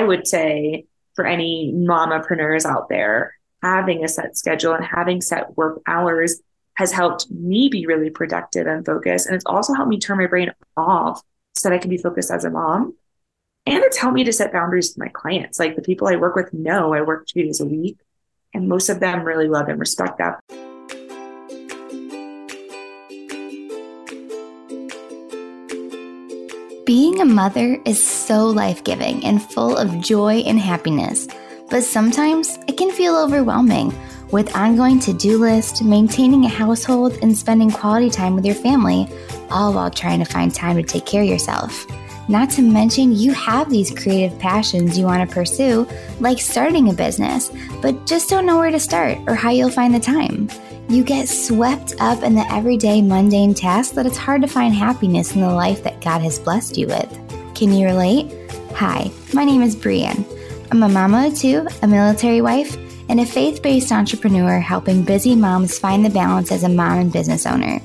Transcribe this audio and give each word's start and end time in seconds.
I 0.00 0.04
would 0.04 0.26
say 0.26 0.86
for 1.14 1.26
any 1.26 1.72
mamapreneurs 1.74 2.64
out 2.64 2.88
there, 2.88 3.36
having 3.62 4.02
a 4.02 4.08
set 4.08 4.36
schedule 4.36 4.72
and 4.72 4.84
having 4.84 5.20
set 5.20 5.58
work 5.58 5.82
hours 5.86 6.40
has 6.74 6.90
helped 6.90 7.30
me 7.30 7.68
be 7.68 7.84
really 7.84 8.08
productive 8.08 8.66
and 8.66 8.86
focused. 8.86 9.26
And 9.26 9.36
it's 9.36 9.44
also 9.44 9.74
helped 9.74 9.90
me 9.90 9.98
turn 9.98 10.16
my 10.16 10.26
brain 10.26 10.52
off 10.74 11.20
so 11.54 11.68
that 11.68 11.74
I 11.74 11.78
can 11.78 11.90
be 11.90 11.98
focused 11.98 12.30
as 12.30 12.44
a 12.44 12.50
mom. 12.50 12.96
And 13.66 13.84
it's 13.84 13.98
helped 13.98 14.14
me 14.14 14.24
to 14.24 14.32
set 14.32 14.52
boundaries 14.52 14.90
with 14.90 15.04
my 15.04 15.10
clients. 15.12 15.58
Like 15.58 15.76
the 15.76 15.82
people 15.82 16.08
I 16.08 16.16
work 16.16 16.34
with 16.34 16.54
know 16.54 16.94
I 16.94 17.02
work 17.02 17.26
two 17.26 17.42
days 17.42 17.60
a 17.60 17.66
week, 17.66 17.98
and 18.54 18.68
most 18.68 18.88
of 18.88 19.00
them 19.00 19.24
really 19.24 19.48
love 19.48 19.68
and 19.68 19.78
respect 19.78 20.16
that. 20.16 20.69
Being 26.90 27.20
a 27.20 27.24
mother 27.24 27.80
is 27.84 28.04
so 28.04 28.46
life 28.46 28.82
giving 28.82 29.24
and 29.24 29.40
full 29.40 29.76
of 29.76 30.00
joy 30.00 30.38
and 30.38 30.58
happiness, 30.58 31.28
but 31.68 31.84
sometimes 31.84 32.58
it 32.66 32.76
can 32.76 32.90
feel 32.90 33.16
overwhelming 33.16 33.94
with 34.32 34.56
ongoing 34.56 34.98
to 34.98 35.12
do 35.12 35.38
lists, 35.38 35.82
maintaining 35.82 36.44
a 36.44 36.48
household, 36.48 37.16
and 37.22 37.38
spending 37.38 37.70
quality 37.70 38.10
time 38.10 38.34
with 38.34 38.44
your 38.44 38.56
family, 38.56 39.08
all 39.52 39.72
while 39.72 39.88
trying 39.88 40.18
to 40.18 40.24
find 40.24 40.52
time 40.52 40.74
to 40.78 40.82
take 40.82 41.06
care 41.06 41.22
of 41.22 41.28
yourself. 41.28 41.86
Not 42.28 42.50
to 42.50 42.62
mention, 42.62 43.14
you 43.14 43.34
have 43.34 43.70
these 43.70 43.94
creative 43.94 44.36
passions 44.40 44.98
you 44.98 45.04
want 45.04 45.28
to 45.28 45.32
pursue, 45.32 45.86
like 46.18 46.40
starting 46.40 46.88
a 46.88 46.92
business, 46.92 47.52
but 47.80 48.04
just 48.04 48.28
don't 48.28 48.46
know 48.46 48.58
where 48.58 48.72
to 48.72 48.80
start 48.80 49.16
or 49.28 49.36
how 49.36 49.50
you'll 49.50 49.70
find 49.70 49.94
the 49.94 50.00
time. 50.00 50.48
You 50.90 51.04
get 51.04 51.28
swept 51.28 51.94
up 52.00 52.24
in 52.24 52.34
the 52.34 52.52
everyday 52.52 53.00
mundane 53.00 53.54
tasks 53.54 53.94
that 53.94 54.06
it's 54.06 54.16
hard 54.16 54.42
to 54.42 54.48
find 54.48 54.74
happiness 54.74 55.36
in 55.36 55.40
the 55.40 55.52
life 55.52 55.84
that 55.84 56.00
God 56.00 56.20
has 56.22 56.40
blessed 56.40 56.76
you 56.76 56.88
with. 56.88 57.54
Can 57.54 57.72
you 57.72 57.86
relate? 57.86 58.50
Hi, 58.74 59.08
my 59.32 59.44
name 59.44 59.62
is 59.62 59.76
Brianne. 59.76 60.24
I'm 60.72 60.82
a 60.82 60.88
mama 60.88 61.28
of 61.28 61.38
two, 61.38 61.64
a 61.82 61.86
military 61.86 62.40
wife, 62.40 62.76
and 63.08 63.20
a 63.20 63.24
faith 63.24 63.62
based 63.62 63.92
entrepreneur 63.92 64.58
helping 64.58 65.04
busy 65.04 65.36
moms 65.36 65.78
find 65.78 66.04
the 66.04 66.10
balance 66.10 66.50
as 66.50 66.64
a 66.64 66.68
mom 66.68 66.98
and 66.98 67.12
business 67.12 67.46
owner. 67.46 67.78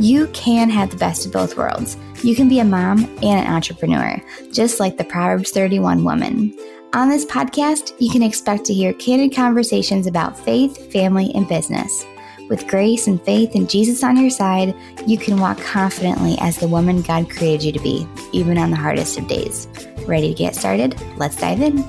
You 0.00 0.26
can 0.32 0.68
have 0.68 0.90
the 0.90 0.96
best 0.96 1.26
of 1.26 1.32
both 1.32 1.56
worlds. 1.56 1.96
You 2.24 2.34
can 2.34 2.48
be 2.48 2.58
a 2.58 2.64
mom 2.64 3.04
and 3.22 3.46
an 3.46 3.54
entrepreneur, 3.54 4.20
just 4.50 4.80
like 4.80 4.96
the 4.96 5.04
Proverbs 5.04 5.52
31 5.52 6.02
woman. 6.02 6.52
On 6.92 7.08
this 7.08 7.24
podcast, 7.24 7.92
you 8.00 8.10
can 8.10 8.24
expect 8.24 8.64
to 8.64 8.74
hear 8.74 8.94
candid 8.94 9.32
conversations 9.32 10.08
about 10.08 10.36
faith, 10.36 10.90
family, 10.90 11.30
and 11.36 11.46
business. 11.46 12.04
With 12.48 12.66
grace 12.66 13.06
and 13.06 13.22
faith 13.22 13.54
and 13.54 13.68
Jesus 13.68 14.02
on 14.02 14.16
your 14.16 14.30
side, 14.30 14.74
you 15.06 15.18
can 15.18 15.38
walk 15.38 15.58
confidently 15.60 16.36
as 16.40 16.56
the 16.56 16.66
woman 16.66 17.02
God 17.02 17.28
created 17.28 17.62
you 17.62 17.72
to 17.72 17.80
be, 17.80 18.06
even 18.32 18.56
on 18.56 18.70
the 18.70 18.76
hardest 18.76 19.18
of 19.18 19.28
days. 19.28 19.68
Ready 20.06 20.28
to 20.28 20.34
get 20.34 20.56
started? 20.56 20.98
Let's 21.18 21.36
dive 21.36 21.60
in. 21.60 21.84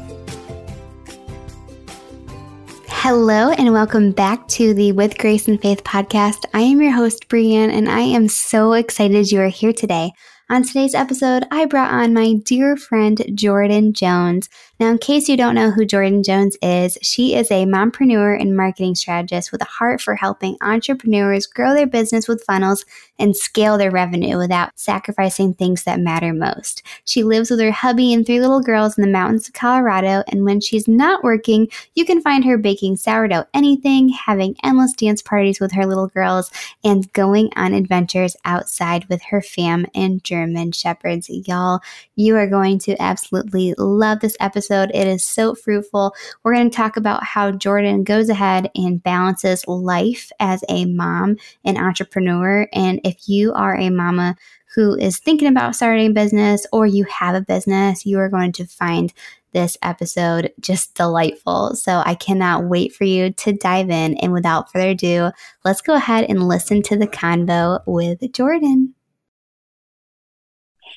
Hello, 2.87 3.51
and 3.51 3.71
welcome 3.71 4.11
back 4.11 4.45
to 4.49 4.73
the 4.73 4.91
With 4.91 5.17
Grace 5.17 5.47
and 5.47 5.61
Faith 5.61 5.85
podcast. 5.85 6.43
I 6.53 6.59
am 6.59 6.81
your 6.81 6.91
host, 6.91 7.29
Brianne, 7.29 7.71
and 7.71 7.89
I 7.89 8.01
am 8.01 8.27
so 8.27 8.73
excited 8.73 9.31
you 9.31 9.39
are 9.39 9.47
here 9.47 9.71
today. 9.71 10.11
On 10.49 10.63
today's 10.63 10.95
episode, 10.95 11.45
I 11.51 11.65
brought 11.65 11.93
on 11.93 12.13
my 12.13 12.33
dear 12.33 12.75
friend 12.75 13.23
Jordan 13.33 13.93
Jones. 13.93 14.49
Now, 14.79 14.91
in 14.91 14.97
case 14.97 15.27
you 15.27 15.35
don't 15.35 15.55
know 15.55 15.71
who 15.71 15.83
Jordan 15.83 16.23
Jones 16.23 16.55
is, 16.61 16.97
she 17.01 17.35
is 17.35 17.51
a 17.51 17.65
mompreneur 17.65 18.39
and 18.39 18.55
marketing 18.55 18.95
strategist 18.95 19.51
with 19.51 19.61
a 19.61 19.65
heart 19.65 19.99
for 19.99 20.15
helping 20.15 20.55
entrepreneurs 20.61 21.45
grow 21.47 21.73
their 21.73 21.85
business 21.85 22.29
with 22.29 22.45
funnels 22.45 22.85
and 23.17 23.35
scale 23.35 23.77
their 23.77 23.91
revenue 23.91 24.37
without 24.37 24.71
sacrificing 24.79 25.53
things 25.53 25.83
that 25.83 25.99
matter 25.99 26.33
most. 26.33 26.81
She 27.03 27.23
lives 27.23 27.49
with 27.49 27.59
her 27.59 27.71
hubby 27.71 28.13
and 28.13 28.25
three 28.25 28.39
little 28.39 28.61
girls 28.61 28.97
in 28.97 29.01
the 29.01 29.11
mountains 29.11 29.49
of 29.49 29.53
Colorado, 29.53 30.23
and 30.29 30.45
when 30.45 30.61
she's 30.61 30.87
not 30.87 31.25
working, 31.25 31.67
you 31.95 32.05
can 32.05 32.21
find 32.21 32.45
her 32.45 32.57
baking 32.57 32.95
sourdough 32.95 33.47
anything, 33.53 34.07
having 34.07 34.55
endless 34.63 34.93
dance 34.93 35.21
parties 35.21 35.59
with 35.59 35.73
her 35.73 35.85
little 35.85 36.07
girls, 36.07 36.49
and 36.85 37.11
going 37.11 37.49
on 37.57 37.73
adventures 37.73 38.37
outside 38.45 39.03
with 39.09 39.21
her 39.23 39.41
fam 39.41 39.85
and 39.93 40.23
German 40.23 40.71
shepherds. 40.71 41.29
Y'all, 41.29 41.81
you 42.15 42.37
are 42.37 42.47
going 42.47 42.79
to 42.79 42.95
absolutely 43.01 43.73
love 43.77 44.21
this 44.21 44.37
episode 44.39 44.68
episode. 44.69 44.91
It 44.93 45.07
is 45.07 45.25
so 45.25 45.55
fruitful. 45.55 46.13
We're 46.43 46.53
going 46.53 46.69
to 46.69 46.75
talk 46.75 46.97
about 46.97 47.23
how 47.23 47.51
Jordan 47.51 48.03
goes 48.03 48.29
ahead 48.29 48.69
and 48.75 49.01
balances 49.01 49.67
life 49.67 50.31
as 50.39 50.63
a 50.69 50.85
mom 50.85 51.37
and 51.65 51.77
entrepreneur. 51.77 52.67
And 52.73 52.99
if 53.03 53.27
you 53.27 53.53
are 53.53 53.75
a 53.75 53.89
mama 53.89 54.35
who 54.75 54.95
is 54.95 55.17
thinking 55.17 55.47
about 55.47 55.75
starting 55.75 56.11
a 56.11 56.13
business 56.13 56.65
or 56.71 56.85
you 56.85 57.03
have 57.05 57.35
a 57.35 57.41
business, 57.41 58.05
you 58.05 58.19
are 58.19 58.29
going 58.29 58.51
to 58.53 58.65
find 58.65 59.11
this 59.51 59.77
episode 59.81 60.51
just 60.59 60.93
delightful. 60.93 61.75
So 61.75 62.03
I 62.05 62.13
cannot 62.13 62.65
wait 62.65 62.93
for 62.93 63.03
you 63.03 63.31
to 63.31 63.53
dive 63.53 63.89
in. 63.89 64.15
And 64.17 64.31
without 64.31 64.71
further 64.71 64.89
ado, 64.89 65.31
let's 65.65 65.81
go 65.81 65.95
ahead 65.95 66.25
and 66.29 66.47
listen 66.47 66.83
to 66.83 66.95
the 66.95 67.07
convo 67.07 67.81
with 67.87 68.31
Jordan. 68.31 68.93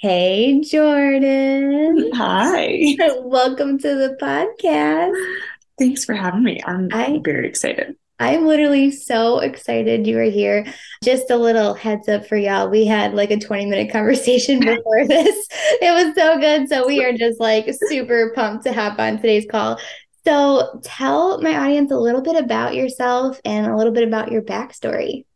Hey, 0.02 0.60
Jordan. 0.62 2.10
Hi. 2.14 2.96
Welcome 3.20 3.78
to 3.78 3.94
the 3.94 4.16
podcast. 4.20 5.14
Thanks 5.78 6.04
for 6.04 6.12
having 6.12 6.42
me. 6.42 6.60
I'm 6.66 6.88
I, 6.92 7.20
very 7.22 7.46
excited. 7.46 7.94
I'm 8.18 8.44
literally 8.44 8.90
so 8.90 9.38
excited 9.38 10.08
you 10.08 10.18
are 10.18 10.24
here. 10.24 10.66
Just 11.04 11.30
a 11.30 11.36
little 11.36 11.74
heads 11.74 12.08
up 12.08 12.26
for 12.26 12.36
y'all. 12.36 12.68
We 12.68 12.84
had 12.84 13.14
like 13.14 13.30
a 13.30 13.38
20 13.38 13.66
minute 13.66 13.92
conversation 13.92 14.58
before 14.64 15.06
this. 15.06 15.46
It 15.80 16.04
was 16.04 16.16
so 16.16 16.36
good. 16.40 16.69
So 16.69 16.84
we 16.84 17.04
are 17.04 17.12
just 17.12 17.38
like 17.38 17.72
super 17.86 18.32
pumped 18.34 18.64
to 18.64 18.72
hop 18.72 18.98
on 18.98 19.19
today's 19.19 19.46
call. 19.48 19.78
So 20.24 20.80
tell 20.82 21.40
my 21.40 21.56
audience 21.56 21.92
a 21.92 21.96
little 21.96 22.22
bit 22.22 22.34
about 22.34 22.74
yourself 22.74 23.40
and 23.44 23.69
a 23.69 23.76
little 23.76 23.92
bit 23.92 24.08
about 24.08 24.32
your 24.32 24.42
backstory. 24.42 25.26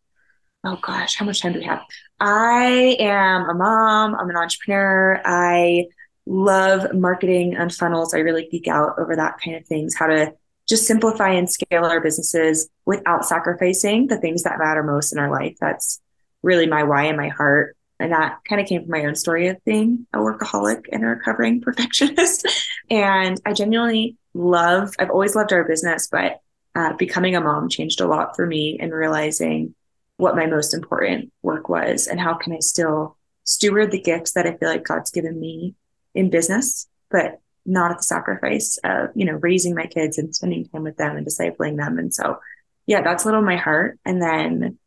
Oh 0.66 0.78
gosh, 0.82 1.14
how 1.14 1.24
much 1.24 1.42
time 1.42 1.52
do 1.52 1.60
we 1.60 1.64
have? 1.64 1.82
I 2.18 2.96
am 2.98 3.48
a 3.48 3.54
mom, 3.54 4.16
I'm 4.16 4.28
an 4.28 4.36
entrepreneur. 4.36 5.20
I 5.24 5.86
love 6.26 6.92
marketing 6.92 7.54
and 7.54 7.72
funnels. 7.72 8.12
I 8.12 8.18
really 8.18 8.48
geek 8.50 8.66
out 8.66 8.98
over 8.98 9.14
that 9.14 9.36
kind 9.42 9.56
of 9.56 9.64
things, 9.64 9.94
how 9.94 10.08
to 10.08 10.34
just 10.68 10.86
simplify 10.86 11.28
and 11.28 11.48
scale 11.48 11.84
our 11.84 12.00
businesses 12.00 12.68
without 12.84 13.24
sacrificing 13.24 14.08
the 14.08 14.18
things 14.18 14.42
that 14.42 14.58
matter 14.58 14.82
most 14.82 15.12
in 15.12 15.20
our 15.20 15.30
life. 15.30 15.56
That's 15.60 16.00
really 16.42 16.66
my 16.66 16.82
why 16.82 17.04
and 17.04 17.16
my 17.16 17.28
heart. 17.28 17.76
And 18.00 18.10
that 18.10 18.38
kind 18.48 18.60
of 18.60 18.66
came 18.66 18.82
from 18.82 18.90
my 18.90 19.04
own 19.04 19.14
story 19.14 19.46
of 19.46 19.64
being 19.64 20.08
a 20.12 20.18
workaholic 20.18 20.86
and 20.90 21.04
a 21.04 21.06
recovering 21.06 21.60
perfectionist. 21.62 22.44
and 22.90 23.40
I 23.46 23.52
genuinely 23.52 24.16
love, 24.34 24.94
I've 24.98 25.10
always 25.10 25.36
loved 25.36 25.52
our 25.52 25.62
business, 25.62 26.08
but 26.10 26.40
uh, 26.74 26.94
becoming 26.94 27.36
a 27.36 27.40
mom 27.40 27.68
changed 27.68 28.00
a 28.00 28.08
lot 28.08 28.34
for 28.34 28.44
me 28.44 28.78
and 28.80 28.92
realizing 28.92 29.76
what 30.16 30.36
my 30.36 30.46
most 30.46 30.74
important 30.74 31.32
work 31.42 31.68
was 31.68 32.06
and 32.06 32.20
how 32.20 32.34
can 32.34 32.52
I 32.52 32.60
still 32.60 33.16
steward 33.44 33.90
the 33.90 34.00
gifts 34.00 34.32
that 34.32 34.46
I 34.46 34.56
feel 34.56 34.68
like 34.68 34.84
God's 34.84 35.10
given 35.10 35.38
me 35.38 35.74
in 36.14 36.30
business, 36.30 36.88
but 37.10 37.40
not 37.64 37.90
at 37.90 37.98
the 37.98 38.02
sacrifice 38.02 38.78
of, 38.84 39.10
you 39.14 39.24
know, 39.24 39.34
raising 39.34 39.74
my 39.74 39.86
kids 39.86 40.18
and 40.18 40.34
spending 40.34 40.66
time 40.68 40.82
with 40.82 40.96
them 40.96 41.16
and 41.16 41.26
discipling 41.26 41.76
them. 41.76 41.98
And 41.98 42.12
so, 42.14 42.38
yeah, 42.86 43.02
that's 43.02 43.24
a 43.24 43.26
little 43.26 43.42
my 43.42 43.56
heart. 43.56 43.98
And 44.04 44.22
then 44.22 44.78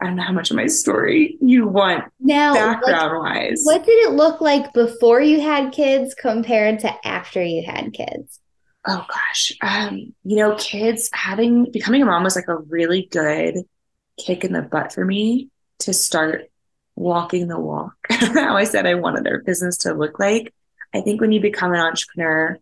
I 0.00 0.06
don't 0.06 0.16
know 0.16 0.22
how 0.22 0.32
much 0.32 0.50
of 0.50 0.56
my 0.56 0.66
story 0.66 1.36
you 1.40 1.66
want 1.66 2.04
now 2.18 2.54
background 2.54 3.18
wise. 3.18 3.60
What 3.64 3.84
did 3.84 4.08
it 4.08 4.12
look 4.12 4.40
like 4.40 4.72
before 4.72 5.20
you 5.20 5.40
had 5.40 5.72
kids 5.72 6.14
compared 6.14 6.80
to 6.80 7.06
after 7.06 7.42
you 7.42 7.62
had 7.64 7.92
kids? 7.92 8.40
Oh 8.86 9.04
gosh. 9.08 9.52
Um, 9.62 10.14
you 10.24 10.36
know, 10.36 10.56
kids 10.56 11.10
having 11.12 11.70
becoming 11.70 12.02
a 12.02 12.06
mom 12.06 12.24
was 12.24 12.36
like 12.36 12.48
a 12.48 12.56
really 12.56 13.08
good 13.10 13.56
kick 14.18 14.44
in 14.44 14.52
the 14.52 14.62
butt 14.62 14.92
for 14.92 15.04
me 15.04 15.48
to 15.80 15.92
start 15.92 16.50
walking 16.94 17.48
the 17.48 17.60
walk. 17.60 17.94
How 18.10 18.56
I 18.56 18.64
said 18.64 18.86
I 18.86 18.94
wanted 18.94 19.26
our 19.26 19.40
business 19.40 19.78
to 19.78 19.94
look 19.94 20.18
like. 20.18 20.52
I 20.94 21.02
think 21.02 21.20
when 21.20 21.32
you 21.32 21.40
become 21.40 21.72
an 21.72 21.80
entrepreneur, 21.80 22.58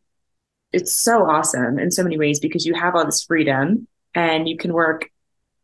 it's 0.72 0.92
so 0.92 1.24
awesome 1.24 1.78
in 1.78 1.90
so 1.90 2.02
many 2.02 2.18
ways 2.18 2.40
because 2.40 2.66
you 2.66 2.74
have 2.74 2.96
all 2.96 3.04
this 3.04 3.24
freedom 3.24 3.86
and 4.14 4.48
you 4.48 4.56
can 4.56 4.72
work 4.72 5.10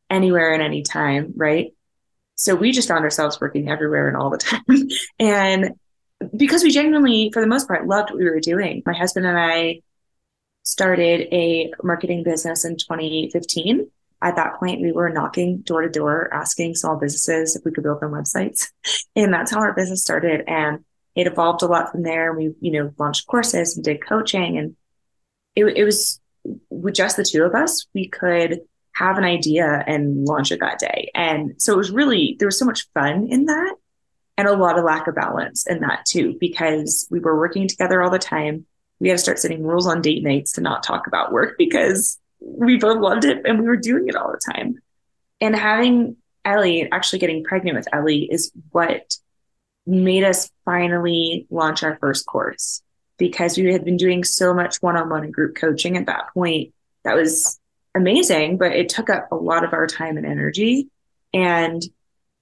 anywhere 0.09 0.53
and 0.53 0.62
any 0.62 0.82
time, 0.82 1.32
right? 1.37 1.75
So 2.37 2.55
we 2.55 2.73
just 2.73 2.88
found 2.88 3.05
ourselves 3.05 3.41
working 3.41 3.69
everywhere 3.69 4.09
and 4.09 4.17
all 4.17 4.31
the 4.31 4.38
time. 4.38 4.88
and 5.19 5.73
because 6.37 6.62
we 6.62 6.70
genuinely, 6.70 7.31
for 7.32 7.41
the 7.41 7.49
most 7.49 7.67
part, 7.67 7.87
loved 7.87 8.11
what 8.11 8.19
we 8.19 8.25
were 8.25 8.41
doing. 8.41 8.82
My 8.87 8.93
husband 8.93 9.26
and 9.26 9.38
I 9.38 9.81
started 10.62 11.29
a 11.32 11.73
marketing 11.82 12.23
business 12.23 12.65
in 12.65 12.76
2015 12.76 13.91
at 14.22 14.37
that 14.37 14.58
point, 14.58 14.82
we 14.82 14.93
were 14.93 15.08
knocking 15.08 15.58
door 15.62 15.82
to 15.82 15.88
door, 15.88 16.32
asking 16.32 16.75
small 16.75 16.96
businesses 16.96 17.56
if 17.56 17.64
we 17.64 17.70
could 17.70 17.84
build 17.84 18.00
them 18.00 18.12
websites. 18.12 18.69
And 19.17 19.32
that's 19.32 19.50
how 19.50 19.61
our 19.61 19.72
business 19.72 20.02
started. 20.02 20.44
And 20.46 20.84
it 21.14 21.26
evolved 21.26 21.62
a 21.62 21.67
lot 21.67 21.90
from 21.90 22.02
there. 22.02 22.32
We, 22.34 22.55
you 22.61 22.72
know, 22.72 22.93
launched 22.99 23.26
courses 23.26 23.76
and 23.76 23.84
did 23.84 24.05
coaching. 24.06 24.58
And 24.58 24.76
it, 25.56 25.64
it 25.64 25.84
was 25.84 26.20
with 26.69 26.94
just 26.94 27.17
the 27.17 27.25
two 27.25 27.44
of 27.44 27.55
us, 27.55 27.87
we 27.94 28.08
could 28.08 28.61
have 28.94 29.19
an 29.19 29.25
idea 29.25 29.82
and 29.87 30.26
launch 30.26 30.52
it 30.52 30.61
that 30.61 30.78
day. 30.78 31.11
And 31.14 31.55
so 31.58 31.72
it 31.72 31.78
was 31.78 31.90
really, 31.90 32.37
there 32.38 32.49
was 32.49 32.58
so 32.58 32.67
much 32.67 32.88
fun 32.93 33.28
in 33.31 33.46
that 33.46 33.75
and 34.37 34.49
a 34.49 34.56
lot 34.56 34.78
of 34.78 34.84
lack 34.84 35.06
of 35.06 35.14
balance 35.14 35.67
in 35.67 35.81
that 35.81 36.05
too, 36.06 36.37
because 36.40 37.06
we 37.11 37.20
were 37.20 37.38
working 37.38 37.69
together 37.69 38.02
all 38.02 38.11
the 38.11 38.19
time. 38.19 38.67
we 38.99 39.08
had 39.08 39.17
to 39.17 39.22
start 39.22 39.38
setting 39.38 39.62
rules 39.62 39.87
on 39.87 40.02
date 40.02 40.22
nights 40.22 40.52
to 40.52 40.61
not 40.61 40.82
talk 40.82 41.06
about 41.06 41.32
work 41.32 41.56
because 41.56 42.19
we 42.41 42.79
both 42.79 42.99
loved 42.99 43.25
it 43.25 43.43
and 43.45 43.61
we 43.61 43.67
were 43.67 43.77
doing 43.77 44.09
it 44.09 44.17
all 44.17 44.33
the 44.33 44.53
time. 44.53 44.79
And 45.41 45.55
having 45.55 46.17
Ellie, 46.45 46.91
actually 46.91 47.19
getting 47.19 47.45
pregnant 47.45 47.77
with 47.77 47.89
Ellie, 47.93 48.29
is 48.31 48.53
what 48.71 49.15
made 49.87 50.25
us 50.25 50.51
finally 50.65 51.47
launch 51.51 51.83
our 51.83 51.97
first 51.99 52.27
course 52.27 52.83
because 53.19 53.57
we 53.57 53.73
had 53.73 53.85
been 53.85 53.97
doing 53.97 54.25
so 54.25 54.55
much 54.55 54.77
one 54.81 54.97
on 54.97 55.09
one 55.09 55.25
and 55.25 55.35
group 55.35 55.55
coaching 55.55 55.97
at 55.97 56.07
that 56.07 56.33
point. 56.33 56.73
That 57.05 57.17
was 57.17 57.59
amazing, 57.95 58.57
but 58.57 58.73
it 58.73 58.89
took 58.89 59.11
up 59.11 59.31
a 59.31 59.37
lot 59.37 59.65
of 59.65 59.73
our 59.73 59.87
time 59.87 60.17
and 60.17 60.27
energy. 60.27 60.89
And 61.33 61.83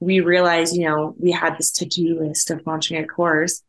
we 0.00 0.20
realized, 0.20 0.76
you 0.76 0.86
know, 0.88 1.14
we 1.18 1.32
had 1.32 1.58
this 1.58 1.72
to 1.72 1.84
do 1.84 2.20
list 2.20 2.50
of 2.50 2.66
launching 2.66 2.96
a 2.96 3.06
course. 3.06 3.62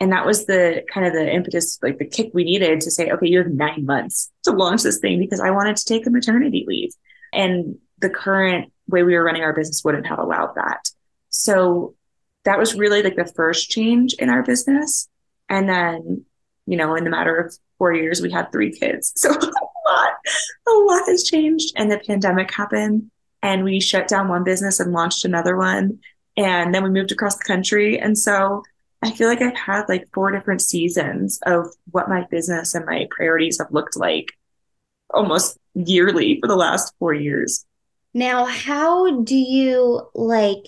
And 0.00 0.12
that 0.12 0.26
was 0.26 0.46
the 0.46 0.82
kind 0.92 1.06
of 1.06 1.12
the 1.12 1.32
impetus, 1.32 1.78
like 1.82 1.98
the 1.98 2.06
kick 2.06 2.30
we 2.34 2.44
needed 2.44 2.80
to 2.80 2.90
say, 2.90 3.10
okay, 3.10 3.28
you 3.28 3.38
have 3.38 3.48
nine 3.48 3.86
months 3.86 4.30
to 4.42 4.50
launch 4.50 4.82
this 4.82 4.98
thing 4.98 5.18
because 5.18 5.40
I 5.40 5.50
wanted 5.50 5.76
to 5.76 5.84
take 5.84 6.06
a 6.06 6.10
maternity 6.10 6.64
leave. 6.66 6.90
And 7.32 7.76
the 7.98 8.10
current 8.10 8.72
way 8.88 9.02
we 9.02 9.14
were 9.14 9.24
running 9.24 9.42
our 9.42 9.54
business 9.54 9.82
wouldn't 9.84 10.06
have 10.06 10.18
allowed 10.18 10.54
that. 10.56 10.90
So 11.30 11.94
that 12.44 12.58
was 12.58 12.74
really 12.74 13.02
like 13.02 13.16
the 13.16 13.32
first 13.36 13.70
change 13.70 14.14
in 14.14 14.30
our 14.30 14.42
business. 14.42 15.08
And 15.48 15.68
then, 15.68 16.24
you 16.66 16.76
know, 16.76 16.94
in 16.96 17.04
the 17.04 17.10
matter 17.10 17.36
of 17.36 17.56
four 17.78 17.92
years, 17.92 18.20
we 18.20 18.30
had 18.30 18.50
three 18.52 18.72
kids. 18.72 19.12
So 19.24 19.30
a 19.30 19.90
lot, 19.90 20.12
a 20.66 20.70
lot 20.70 21.08
has 21.08 21.24
changed. 21.24 21.74
And 21.76 21.90
the 21.90 21.98
pandemic 21.98 22.52
happened 22.52 23.10
and 23.42 23.62
we 23.62 23.80
shut 23.80 24.08
down 24.08 24.28
one 24.28 24.44
business 24.44 24.80
and 24.80 24.92
launched 24.92 25.24
another 25.24 25.56
one. 25.56 25.98
And 26.36 26.74
then 26.74 26.82
we 26.82 26.90
moved 26.90 27.12
across 27.12 27.36
the 27.36 27.44
country. 27.44 27.98
And 27.98 28.16
so 28.16 28.62
I 29.04 29.10
feel 29.10 29.28
like 29.28 29.42
I've 29.42 29.56
had 29.56 29.84
like 29.88 30.08
four 30.14 30.30
different 30.30 30.62
seasons 30.62 31.38
of 31.46 31.66
what 31.90 32.08
my 32.08 32.26
business 32.30 32.74
and 32.74 32.86
my 32.86 33.06
priorities 33.10 33.58
have 33.58 33.70
looked 33.70 33.96
like 33.96 34.32
almost 35.10 35.58
yearly 35.74 36.38
for 36.40 36.48
the 36.48 36.56
last 36.56 36.92
four 36.98 37.12
years. 37.12 37.66
Now, 38.14 38.46
how 38.46 39.22
do 39.22 39.36
you 39.36 40.08
like 40.14 40.64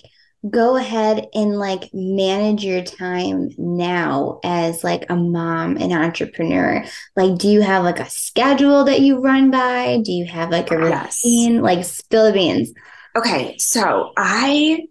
go 0.47 0.77
ahead 0.77 1.27
and 1.33 1.57
like 1.57 1.89
manage 1.93 2.63
your 2.63 2.83
time 2.83 3.49
now 3.57 4.39
as 4.43 4.83
like 4.83 5.05
a 5.09 5.15
mom 5.15 5.77
and 5.77 5.91
entrepreneur? 5.93 6.85
Like, 7.15 7.37
do 7.39 7.47
you 7.47 7.61
have 7.61 7.83
like 7.83 7.99
a 7.99 8.09
schedule 8.09 8.83
that 8.83 9.01
you 9.01 9.19
run 9.19 9.49
by? 9.49 9.99
Do 10.03 10.11
you 10.11 10.25
have 10.25 10.51
like 10.51 10.71
a 10.71 10.77
routine? 10.77 11.55
Yes. 11.55 11.61
Like, 11.63 11.85
spill 11.85 12.25
the 12.25 12.33
beans. 12.33 12.71
Okay, 13.15 13.57
so 13.57 14.11
I 14.15 14.83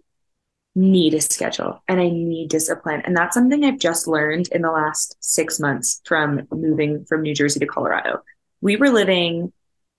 need 0.77 1.15
a 1.15 1.21
schedule 1.21 1.81
and 1.87 1.99
I 1.99 2.09
need 2.09 2.49
discipline. 2.49 3.01
And 3.03 3.17
that's 3.17 3.33
something 3.33 3.65
I've 3.65 3.79
just 3.79 4.07
learned 4.07 4.47
in 4.51 4.61
the 4.61 4.71
last 4.71 5.17
six 5.19 5.59
months 5.59 6.01
from 6.05 6.47
moving 6.51 7.03
from 7.05 7.23
New 7.23 7.33
Jersey 7.33 7.59
to 7.59 7.65
Colorado. 7.65 8.21
We 8.61 8.77
were 8.77 8.89
living 8.89 9.51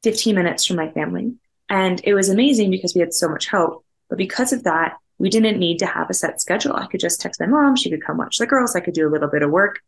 15 0.05 0.37
minutes 0.37 0.65
from 0.65 0.77
my 0.77 0.91
family. 0.91 1.35
And 1.69 2.01
it 2.05 2.15
was 2.15 2.29
amazing 2.29 2.71
because 2.71 2.95
we 2.95 3.01
had 3.01 3.13
so 3.13 3.29
much 3.29 3.49
help. 3.49 3.85
But 4.09 4.19
because 4.19 4.53
of 4.53 4.65
that, 4.65 4.97
we 5.19 5.29
didn't 5.29 5.59
need 5.59 5.81
to 5.81 5.87
have 5.87 6.09
a 6.11 6.15
set 6.15 6.41
schedule. 6.41 6.77
I 6.77 6.87
could 6.87 7.01
just 7.01 7.21
text 7.21 7.41
my 7.41 7.47
mom. 7.47 7.75
She 7.75 7.91
could 7.91 8.05
come 8.05 8.17
watch 8.17 8.39
the 8.39 8.47
girls. 8.47 8.77
I 8.77 8.81
could 8.81 8.95
do 8.95 9.07
a 9.07 9.11
little 9.11 9.29
bit 9.29 9.43
of 9.43 9.51
work. 9.51 9.81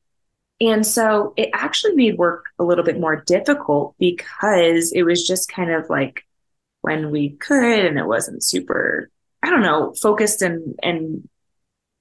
And 0.61 0.85
so 0.85 1.33
it 1.37 1.51
actually 1.55 1.95
made 1.95 2.19
work 2.19 2.47
a 2.59 2.65
little 2.65 2.85
bit 2.85 3.01
more 3.01 3.17
difficult 3.17 3.95
because 3.99 4.93
it 4.93 5.05
was 5.05 5.27
just 5.27 5.51
kind 5.51 5.71
of 5.71 5.89
like 5.89 6.27
when 6.83 7.11
we 7.11 7.31
could 7.31 7.85
and 7.85 7.99
it 7.99 8.07
wasn't 8.07 8.45
super, 8.45 9.09
I 9.43 9.51
don't 9.51 9.63
know, 9.63 9.95
focused 10.01 10.43
and, 10.43 10.75
and 10.83 11.29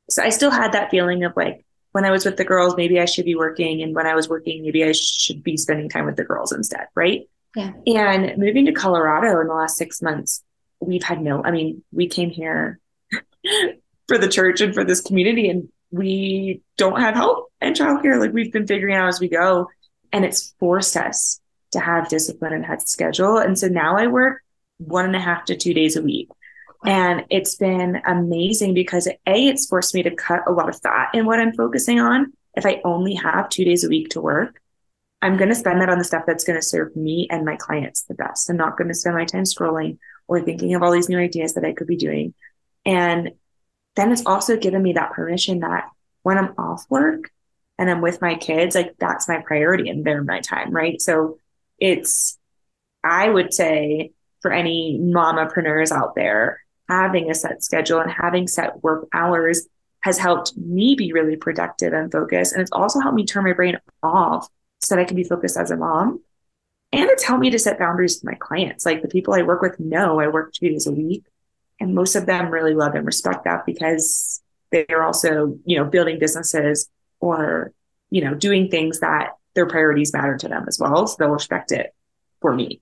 so 0.09 0.23
I 0.23 0.29
still 0.29 0.51
had 0.51 0.73
that 0.73 0.91
feeling 0.91 1.23
of 1.23 1.33
like 1.35 1.65
when 1.91 2.05
I 2.05 2.11
was 2.11 2.25
with 2.25 2.37
the 2.37 2.45
girls, 2.45 2.75
maybe 2.75 2.99
I 2.99 3.05
should 3.05 3.25
be 3.25 3.35
working. 3.35 3.81
And 3.81 3.95
when 3.95 4.05
I 4.05 4.15
was 4.15 4.29
working, 4.29 4.63
maybe 4.63 4.83
I 4.83 4.91
should 4.91 5.43
be 5.43 5.57
spending 5.57 5.89
time 5.89 6.05
with 6.05 6.17
the 6.17 6.23
girls 6.23 6.51
instead. 6.51 6.87
Right. 6.95 7.27
Yeah. 7.55 8.11
And 8.11 8.37
moving 8.37 8.65
to 8.65 8.71
Colorado 8.71 9.39
in 9.41 9.47
the 9.47 9.53
last 9.53 9.77
six 9.77 10.01
months, 10.01 10.43
we've 10.79 11.03
had 11.03 11.21
no, 11.21 11.43
I 11.43 11.51
mean, 11.51 11.83
we 11.91 12.07
came 12.07 12.29
here 12.29 12.79
for 14.07 14.17
the 14.17 14.27
church 14.27 14.61
and 14.61 14.73
for 14.73 14.83
this 14.83 15.01
community, 15.01 15.49
and 15.49 15.69
we 15.91 16.61
don't 16.77 16.99
have 16.99 17.15
help 17.15 17.51
and 17.59 17.75
childcare. 17.75 18.19
Like 18.19 18.33
we've 18.33 18.53
been 18.53 18.67
figuring 18.67 18.95
out 18.95 19.07
as 19.07 19.19
we 19.19 19.27
go. 19.27 19.67
And 20.11 20.25
it's 20.25 20.55
forced 20.59 20.97
us 20.97 21.39
to 21.71 21.79
have 21.79 22.09
discipline 22.09 22.53
and 22.53 22.65
had 22.65 22.87
schedule. 22.87 23.37
And 23.37 23.57
so 23.57 23.67
now 23.67 23.95
I 23.95 24.07
work 24.07 24.41
one 24.77 25.05
and 25.05 25.15
a 25.15 25.19
half 25.19 25.45
to 25.45 25.55
two 25.55 25.73
days 25.73 25.95
a 25.95 26.01
week. 26.01 26.29
And 26.85 27.25
it's 27.29 27.55
been 27.55 28.01
amazing 28.05 28.73
because 28.73 29.07
A, 29.07 29.47
it's 29.47 29.65
forced 29.65 29.93
me 29.93 30.03
to 30.03 30.15
cut 30.15 30.43
a 30.47 30.51
lot 30.51 30.69
of 30.69 30.79
fat 30.81 31.09
in 31.13 31.25
what 31.25 31.39
I'm 31.39 31.53
focusing 31.53 31.99
on. 31.99 32.33
If 32.55 32.65
I 32.65 32.81
only 32.83 33.15
have 33.15 33.49
two 33.49 33.65
days 33.65 33.83
a 33.83 33.89
week 33.89 34.09
to 34.09 34.21
work, 34.21 34.61
I'm 35.21 35.37
going 35.37 35.49
to 35.49 35.55
spend 35.55 35.81
that 35.81 35.89
on 35.89 35.97
the 35.97 36.05
stuff 36.05 36.23
that's 36.25 36.45
going 36.45 36.57
to 36.57 36.65
serve 36.65 36.95
me 36.95 37.27
and 37.29 37.45
my 37.45 37.57
clients 37.57 38.03
the 38.03 38.13
best. 38.13 38.49
I'm 38.49 38.57
not 38.57 38.77
going 38.77 38.87
to 38.87 38.93
spend 38.93 39.15
my 39.15 39.25
time 39.25 39.43
scrolling 39.43 39.97
or 40.27 40.41
thinking 40.41 40.75
of 40.75 40.81
all 40.81 40.91
these 40.91 41.09
new 41.09 41.19
ideas 41.19 41.55
that 41.55 41.65
I 41.65 41.73
could 41.73 41.87
be 41.87 41.97
doing. 41.97 42.33
And 42.85 43.31
then 43.95 44.11
it's 44.11 44.25
also 44.25 44.55
given 44.55 44.81
me 44.81 44.93
that 44.93 45.11
permission 45.11 45.59
that 45.59 45.89
when 46.23 46.37
I'm 46.37 46.53
off 46.57 46.85
work 46.89 47.31
and 47.77 47.89
I'm 47.89 48.01
with 48.01 48.21
my 48.21 48.35
kids, 48.35 48.75
like 48.75 48.95
that's 48.97 49.27
my 49.27 49.41
priority 49.45 49.89
and 49.89 50.05
they're 50.05 50.23
my 50.23 50.39
time, 50.39 50.71
right? 50.71 51.01
So 51.01 51.39
it's, 51.77 52.37
I 53.03 53.29
would 53.29 53.53
say 53.53 54.11
for 54.41 54.51
any 54.51 54.97
mamapreneurs 55.01 55.91
out 55.91 56.15
there, 56.15 56.61
having 56.89 57.29
a 57.29 57.35
set 57.35 57.63
schedule 57.63 57.99
and 57.99 58.11
having 58.11 58.47
set 58.47 58.83
work 58.83 59.07
hours 59.13 59.67
has 60.01 60.17
helped 60.17 60.57
me 60.57 60.95
be 60.95 61.13
really 61.13 61.35
productive 61.35 61.93
and 61.93 62.11
focused. 62.11 62.53
And 62.53 62.61
it's 62.61 62.71
also 62.71 62.99
helped 62.99 63.15
me 63.15 63.25
turn 63.25 63.43
my 63.43 63.53
brain 63.53 63.77
off 64.01 64.47
so 64.81 64.95
that 64.95 65.01
I 65.01 65.05
can 65.05 65.15
be 65.15 65.23
focused 65.23 65.57
as 65.57 65.71
a 65.71 65.77
mom. 65.77 66.21
And 66.91 67.09
it's 67.09 67.23
helped 67.23 67.41
me 67.41 67.51
to 67.51 67.59
set 67.59 67.77
boundaries 67.77 68.15
with 68.15 68.31
my 68.31 68.37
clients. 68.39 68.85
Like 68.85 69.01
the 69.01 69.07
people 69.07 69.33
I 69.33 69.43
work 69.43 69.61
with 69.61 69.79
know 69.79 70.19
I 70.19 70.27
work 70.27 70.53
two 70.53 70.69
days 70.69 70.87
a 70.87 70.91
week. 70.91 71.25
And 71.79 71.95
most 71.95 72.15
of 72.15 72.25
them 72.25 72.49
really 72.49 72.73
love 72.73 72.95
and 72.95 73.05
respect 73.05 73.45
that 73.45 73.65
because 73.65 74.41
they're 74.71 75.03
also, 75.03 75.57
you 75.65 75.77
know, 75.77 75.85
building 75.85 76.19
businesses 76.19 76.89
or, 77.19 77.71
you 78.09 78.23
know, 78.23 78.33
doing 78.33 78.69
things 78.69 78.99
that 78.99 79.35
their 79.55 79.65
priorities 79.65 80.13
matter 80.13 80.37
to 80.37 80.47
them 80.47 80.65
as 80.67 80.79
well. 80.79 81.07
So 81.07 81.15
they'll 81.19 81.29
respect 81.29 81.71
it 81.71 81.93
for 82.41 82.53
me. 82.53 82.81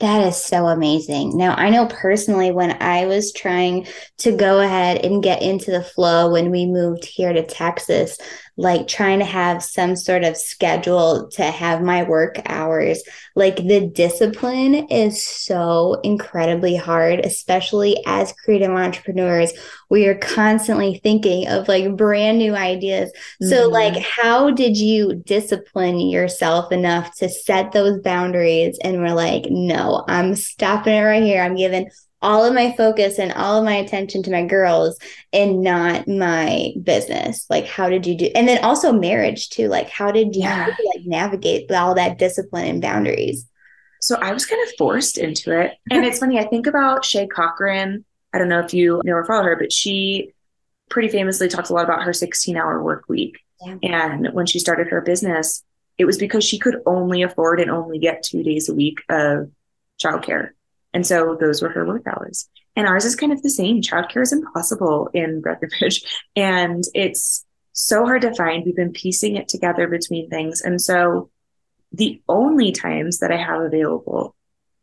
That 0.00 0.26
is 0.26 0.42
so 0.42 0.66
amazing. 0.66 1.36
Now, 1.36 1.54
I 1.54 1.70
know 1.70 1.86
personally 1.86 2.50
when 2.50 2.82
I 2.82 3.06
was 3.06 3.32
trying 3.32 3.86
to 4.18 4.36
go 4.36 4.60
ahead 4.60 5.04
and 5.04 5.22
get 5.22 5.42
into 5.42 5.70
the 5.70 5.82
flow 5.82 6.32
when 6.32 6.50
we 6.50 6.66
moved 6.66 7.04
here 7.04 7.32
to 7.32 7.46
Texas, 7.46 8.18
like 8.56 8.86
trying 8.86 9.18
to 9.18 9.24
have 9.24 9.62
some 9.62 9.96
sort 9.96 10.22
of 10.22 10.36
schedule 10.36 11.28
to 11.28 11.42
have 11.42 11.82
my 11.82 12.04
work 12.04 12.40
hours. 12.46 13.02
Like 13.34 13.56
the 13.56 13.88
discipline 13.88 14.74
is 14.90 15.22
so 15.22 16.00
incredibly 16.04 16.76
hard, 16.76 17.20
especially 17.20 18.00
as 18.06 18.32
creative 18.32 18.70
entrepreneurs. 18.70 19.52
We 19.90 20.06
are 20.06 20.16
constantly 20.16 21.00
thinking 21.02 21.48
of 21.48 21.66
like 21.66 21.96
brand 21.96 22.38
new 22.38 22.54
ideas. 22.54 23.10
Mm-hmm. 23.10 23.48
So, 23.48 23.68
like, 23.68 23.96
how 23.96 24.50
did 24.50 24.76
you 24.76 25.14
discipline 25.14 25.98
yourself 25.98 26.70
enough 26.70 27.14
to 27.16 27.28
set 27.28 27.72
those 27.72 28.00
boundaries? 28.00 28.78
And 28.82 29.00
we're 29.00 29.14
like, 29.14 29.46
no, 29.50 30.04
I'm 30.06 30.36
stopping 30.36 30.94
it 30.94 31.02
right 31.02 31.22
here. 31.22 31.42
I'm 31.42 31.56
giving 31.56 31.90
all 32.24 32.42
of 32.42 32.54
my 32.54 32.74
focus 32.74 33.18
and 33.18 33.32
all 33.32 33.58
of 33.58 33.64
my 33.64 33.74
attention 33.74 34.22
to 34.22 34.30
my 34.30 34.44
girls 34.46 34.98
and 35.32 35.60
not 35.60 36.08
my 36.08 36.72
business. 36.82 37.46
Like 37.50 37.66
how 37.66 37.90
did 37.90 38.06
you 38.06 38.16
do 38.16 38.30
and 38.34 38.48
then 38.48 38.64
also 38.64 38.92
marriage 38.92 39.50
too 39.50 39.68
like 39.68 39.90
how 39.90 40.10
did 40.10 40.34
you, 40.34 40.42
yeah. 40.42 40.66
like 40.66 41.04
navigate 41.04 41.70
all 41.70 41.94
that 41.94 42.18
discipline 42.18 42.66
and 42.66 42.82
boundaries? 42.82 43.46
So 44.00 44.16
i 44.16 44.32
was 44.32 44.46
kind 44.46 44.66
of 44.66 44.74
forced 44.76 45.18
into 45.18 45.58
it. 45.60 45.72
And 45.90 46.04
it's 46.04 46.18
funny 46.18 46.38
i 46.38 46.44
think 46.44 46.66
about 46.66 47.04
Shay 47.04 47.26
Cochrane. 47.26 48.04
I 48.32 48.38
don't 48.38 48.48
know 48.48 48.60
if 48.60 48.72
you 48.72 49.02
know 49.04 49.12
or 49.12 49.26
follow 49.26 49.44
her 49.44 49.56
but 49.56 49.70
she 49.70 50.32
pretty 50.88 51.08
famously 51.08 51.48
talks 51.48 51.68
a 51.68 51.74
lot 51.74 51.84
about 51.84 52.04
her 52.04 52.12
16 52.14 52.56
hour 52.56 52.82
work 52.82 53.04
week. 53.06 53.38
Yeah. 53.64 53.76
and 53.82 54.28
when 54.32 54.46
she 54.46 54.58
started 54.58 54.88
her 54.88 55.02
business 55.02 55.62
it 55.98 56.06
was 56.06 56.18
because 56.18 56.42
she 56.42 56.58
could 56.58 56.76
only 56.86 57.22
afford 57.22 57.60
and 57.60 57.70
only 57.70 57.98
get 57.98 58.22
two 58.22 58.42
days 58.42 58.68
a 58.68 58.74
week 58.74 59.00
of 59.10 59.50
childcare 60.02 60.50
and 60.94 61.04
so 61.04 61.36
those 61.38 61.60
were 61.60 61.68
her 61.68 61.84
work 61.84 62.06
hours. 62.06 62.48
And 62.76 62.86
ours 62.86 63.04
is 63.04 63.16
kind 63.16 63.32
of 63.32 63.42
the 63.42 63.50
same. 63.50 63.82
Childcare 63.82 64.22
is 64.22 64.32
impossible 64.32 65.10
in 65.12 65.40
Breckenridge. 65.40 66.04
And 66.36 66.84
it's 66.94 67.44
so 67.72 68.04
hard 68.04 68.22
to 68.22 68.34
find. 68.34 68.64
We've 68.64 68.76
been 68.76 68.92
piecing 68.92 69.36
it 69.36 69.48
together 69.48 69.88
between 69.88 70.30
things. 70.30 70.62
And 70.62 70.80
so 70.80 71.30
the 71.92 72.22
only 72.28 72.72
times 72.72 73.18
that 73.18 73.32
I 73.32 73.36
have 73.36 73.60
available 73.60 74.34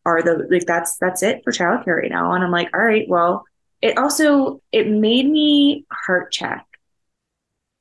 are 0.05 0.21
the 0.21 0.47
like 0.49 0.65
that's 0.65 0.97
that's 0.97 1.23
it 1.23 1.43
for 1.43 1.51
childcare 1.51 2.01
right 2.01 2.11
now. 2.11 2.33
And 2.33 2.43
I'm 2.43 2.51
like, 2.51 2.69
all 2.73 2.81
right, 2.81 3.07
well, 3.07 3.45
it 3.81 3.97
also 3.97 4.61
it 4.71 4.89
made 4.89 5.29
me 5.29 5.85
heart 5.91 6.31
check 6.31 6.65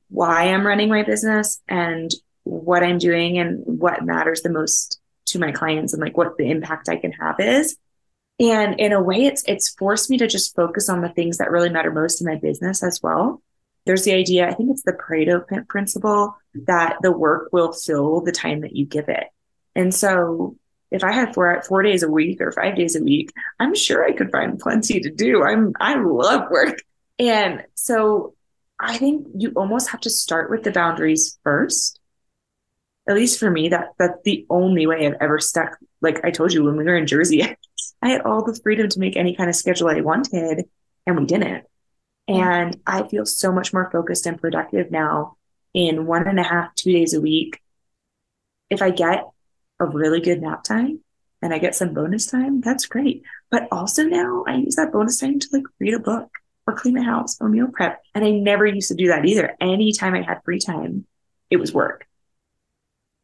why 0.08 0.48
I'm 0.48 0.66
running 0.66 0.88
my 0.88 1.02
business 1.02 1.60
and 1.68 2.10
what 2.44 2.82
I'm 2.82 2.98
doing 2.98 3.38
and 3.38 3.62
what 3.64 4.04
matters 4.04 4.42
the 4.42 4.50
most 4.50 5.00
to 5.26 5.38
my 5.38 5.52
clients 5.52 5.92
and 5.92 6.02
like 6.02 6.16
what 6.16 6.36
the 6.36 6.50
impact 6.50 6.88
I 6.88 6.96
can 6.96 7.12
have 7.12 7.38
is 7.38 7.76
and 8.40 8.80
in 8.80 8.92
a 8.92 9.02
way 9.02 9.26
it's 9.26 9.44
it's 9.46 9.68
forced 9.68 10.10
me 10.10 10.18
to 10.18 10.26
just 10.26 10.56
focus 10.56 10.88
on 10.88 11.02
the 11.02 11.08
things 11.10 11.38
that 11.38 11.50
really 11.50 11.70
matter 11.70 11.92
most 11.92 12.20
in 12.20 12.26
my 12.26 12.36
business 12.36 12.82
as 12.82 13.00
well 13.02 13.40
there's 13.86 14.04
the 14.04 14.14
idea, 14.14 14.48
I 14.48 14.54
think 14.54 14.70
it's 14.70 14.82
the 14.82 14.92
Pareto 14.92 15.66
principle 15.68 16.36
that 16.66 16.98
the 17.02 17.12
work 17.12 17.48
will 17.52 17.72
fill 17.72 18.20
the 18.20 18.32
time 18.32 18.60
that 18.60 18.76
you 18.76 18.84
give 18.84 19.08
it. 19.08 19.24
And 19.74 19.94
so 19.94 20.56
if 20.90 21.02
I 21.04 21.12
had 21.12 21.34
four 21.34 21.62
four 21.66 21.82
days 21.82 22.02
a 22.02 22.10
week 22.10 22.40
or 22.40 22.52
five 22.52 22.76
days 22.76 22.96
a 22.96 23.02
week, 23.02 23.32
I'm 23.58 23.74
sure 23.74 24.04
I 24.04 24.12
could 24.12 24.30
find 24.30 24.58
plenty 24.58 25.00
to 25.00 25.10
do. 25.10 25.42
I'm 25.42 25.72
I 25.80 25.94
love 25.94 26.50
work. 26.50 26.78
And 27.18 27.64
so 27.74 28.34
I 28.78 28.96
think 28.98 29.26
you 29.36 29.52
almost 29.56 29.90
have 29.90 30.00
to 30.00 30.10
start 30.10 30.50
with 30.50 30.62
the 30.62 30.72
boundaries 30.72 31.38
first. 31.44 31.98
At 33.08 33.14
least 33.14 33.40
for 33.40 33.50
me, 33.50 33.70
that 33.70 33.88
that's 33.98 34.22
the 34.24 34.46
only 34.50 34.86
way 34.86 35.06
I've 35.06 35.16
ever 35.20 35.38
stuck. 35.38 35.78
Like 36.00 36.24
I 36.24 36.30
told 36.30 36.52
you 36.52 36.64
when 36.64 36.76
we 36.76 36.84
were 36.84 36.96
in 36.96 37.06
Jersey, 37.06 37.40
I 38.02 38.10
had 38.10 38.22
all 38.22 38.44
the 38.44 38.58
freedom 38.62 38.88
to 38.88 39.00
make 39.00 39.16
any 39.16 39.34
kind 39.34 39.50
of 39.50 39.56
schedule 39.56 39.88
I 39.88 40.00
wanted, 40.00 40.68
and 41.06 41.18
we 41.18 41.26
didn't. 41.26 41.64
Hmm. 42.28 42.34
And 42.34 42.80
I 42.86 43.06
feel 43.08 43.26
so 43.26 43.52
much 43.52 43.72
more 43.72 43.90
focused 43.90 44.26
and 44.26 44.40
productive 44.40 44.90
now 44.90 45.36
in 45.74 46.06
one 46.06 46.26
and 46.26 46.38
a 46.38 46.42
half, 46.42 46.74
two 46.74 46.92
days 46.92 47.14
a 47.14 47.20
week. 47.20 47.60
If 48.68 48.82
I 48.82 48.90
get 48.90 49.24
a 49.80 49.86
really 49.86 50.20
good 50.20 50.40
nap 50.40 50.62
time 50.62 51.00
and 51.42 51.52
I 51.52 51.58
get 51.58 51.74
some 51.74 51.94
bonus 51.94 52.26
time, 52.26 52.60
that's 52.60 52.86
great. 52.86 53.22
But 53.50 53.68
also 53.72 54.04
now 54.04 54.44
I 54.46 54.56
use 54.56 54.76
that 54.76 54.92
bonus 54.92 55.18
time 55.18 55.38
to 55.38 55.48
like 55.52 55.64
read 55.78 55.94
a 55.94 55.98
book 55.98 56.30
or 56.66 56.74
clean 56.74 56.94
the 56.94 57.02
house 57.02 57.36
or 57.40 57.48
meal 57.48 57.68
prep. 57.72 58.00
And 58.14 58.24
I 58.24 58.30
never 58.30 58.66
used 58.66 58.88
to 58.88 58.94
do 58.94 59.08
that 59.08 59.24
either. 59.24 59.56
Anytime 59.60 60.14
I 60.14 60.22
had 60.22 60.42
free 60.44 60.60
time, 60.60 61.06
it 61.50 61.56
was 61.56 61.72
work. 61.72 62.06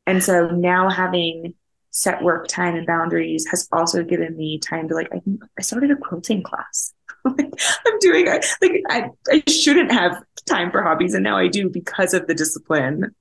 And 0.07 0.23
so 0.23 0.49
now 0.49 0.89
having 0.89 1.55
set 1.97 2.21
work 2.23 2.47
time 2.47 2.75
and 2.75 2.87
boundaries 2.87 3.47
has 3.51 3.67
also 3.73 4.05
given 4.05 4.37
me 4.37 4.59
time 4.59 4.87
to 4.87 4.95
like, 4.95 5.09
I, 5.15 5.23
I 5.59 5.63
started 5.63 5.91
a 5.91 5.97
quilting 5.97 6.43
class. 6.43 6.93
like, 7.25 7.51
I'm 7.87 7.99
doing 8.01 8.27
like 8.27 8.83
I, 8.91 9.09
I 9.33 9.43
shouldn't 9.49 9.91
have 9.91 10.23
time 10.45 10.71
for 10.71 10.83
hobbies 10.83 11.15
and 11.15 11.25
now 11.25 11.39
I 11.39 11.49
do 11.49 11.71
because 11.71 12.13
of 12.13 12.27
the 12.27 12.35
discipline 12.35 13.15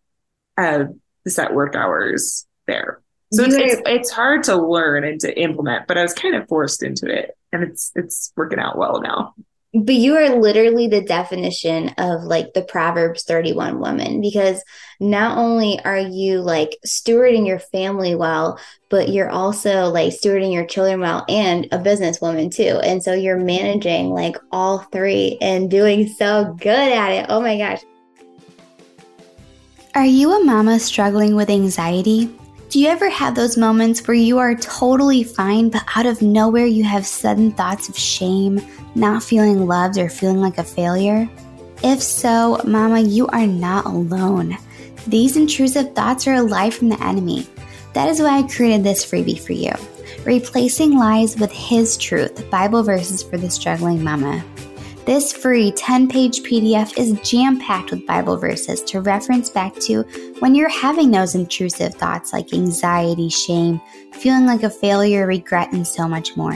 of 0.57 0.89
the 1.23 1.31
set 1.31 1.53
work 1.53 1.73
hours 1.73 2.45
there. 2.67 3.01
So 3.31 3.45
it's, 3.45 3.55
it's, 3.55 3.81
it's 3.85 4.11
hard 4.11 4.43
to 4.43 4.57
learn 4.57 5.05
and 5.05 5.21
to 5.21 5.39
implement, 5.39 5.87
but 5.87 5.97
I 5.97 6.01
was 6.01 6.13
kind 6.13 6.35
of 6.35 6.45
forced 6.49 6.83
into 6.83 7.07
it 7.07 7.31
and 7.53 7.63
it's 7.63 7.93
it's 7.95 8.33
working 8.35 8.59
out 8.59 8.77
well 8.77 9.01
now. 9.01 9.35
But 9.77 9.95
you 9.95 10.15
are 10.15 10.39
literally 10.39 10.87
the 10.87 11.01
definition 11.01 11.89
of 11.97 12.23
like 12.23 12.53
the 12.53 12.61
Proverbs 12.61 13.23
31 13.23 13.77
woman 13.77 14.21
because 14.21 14.63
not 15.01 15.37
only 15.37 15.83
are 15.83 15.99
you 15.99 16.39
like 16.39 16.77
stewarding 16.87 17.45
your 17.45 17.59
family 17.59 18.15
well, 18.15 18.57
but 18.89 19.09
you're 19.09 19.29
also 19.29 19.89
like 19.89 20.13
stewarding 20.13 20.53
your 20.53 20.65
children 20.65 21.01
well 21.01 21.25
and 21.27 21.65
a 21.73 21.77
businesswoman 21.77 22.55
too. 22.55 22.79
And 22.85 23.03
so 23.03 23.13
you're 23.13 23.37
managing 23.37 24.11
like 24.11 24.37
all 24.49 24.79
three 24.79 25.37
and 25.41 25.69
doing 25.69 26.07
so 26.07 26.55
good 26.57 26.69
at 26.93 27.11
it. 27.11 27.25
Oh 27.27 27.41
my 27.41 27.57
gosh. 27.57 27.81
Are 29.93 30.05
you 30.05 30.39
a 30.39 30.43
mama 30.45 30.79
struggling 30.79 31.35
with 31.35 31.49
anxiety? 31.49 32.33
Do 32.75 32.81
you 32.81 32.89
ever 32.89 33.09
have 33.09 33.35
those 33.35 33.55
moments 33.55 34.05
where 34.05 34.15
you 34.15 34.37
are 34.37 34.53
totally 34.53 35.23
fine, 35.23 35.69
but 35.69 35.85
out 35.95 36.05
of 36.05 36.21
nowhere 36.21 36.65
you 36.65 36.83
have 36.83 37.07
sudden 37.07 37.53
thoughts 37.53 37.87
of 37.87 37.97
shame, 37.97 38.59
not 38.95 39.23
feeling 39.23 39.65
loved, 39.65 39.97
or 39.97 40.09
feeling 40.09 40.41
like 40.41 40.57
a 40.57 40.63
failure? 40.65 41.25
If 41.83 42.01
so, 42.01 42.59
Mama, 42.65 42.99
you 42.99 43.27
are 43.27 43.47
not 43.47 43.85
alone. 43.85 44.57
These 45.07 45.37
intrusive 45.37 45.95
thoughts 45.95 46.27
are 46.27 46.33
a 46.33 46.41
lie 46.41 46.69
from 46.69 46.89
the 46.89 47.01
enemy. 47.01 47.47
That 47.93 48.09
is 48.09 48.19
why 48.19 48.39
I 48.39 48.43
created 48.43 48.83
this 48.83 49.05
freebie 49.05 49.39
for 49.39 49.53
you 49.53 49.71
Replacing 50.25 50.97
Lies 50.97 51.37
with 51.37 51.53
His 51.53 51.95
Truth 51.95 52.51
Bible 52.51 52.83
Verses 52.83 53.23
for 53.23 53.37
the 53.37 53.49
Struggling 53.49 54.03
Mama. 54.03 54.43
This 55.05 55.31
free 55.31 55.71
10 55.71 56.07
page 56.07 56.41
PDF 56.41 56.97
is 56.97 57.19
jam 57.21 57.59
packed 57.59 57.91
with 57.91 58.07
Bible 58.07 58.37
verses 58.37 58.81
to 58.85 59.01
reference 59.01 59.51
back 59.51 59.75
to 59.81 60.01
when 60.39 60.55
you're 60.55 60.67
having 60.67 61.11
those 61.11 61.35
intrusive 61.35 61.93
thoughts 61.93 62.33
like 62.33 62.51
anxiety, 62.51 63.29
shame, 63.29 63.79
feeling 64.13 64.47
like 64.47 64.63
a 64.63 64.69
failure, 64.69 65.27
regret, 65.27 65.71
and 65.73 65.85
so 65.85 66.07
much 66.07 66.35
more. 66.35 66.55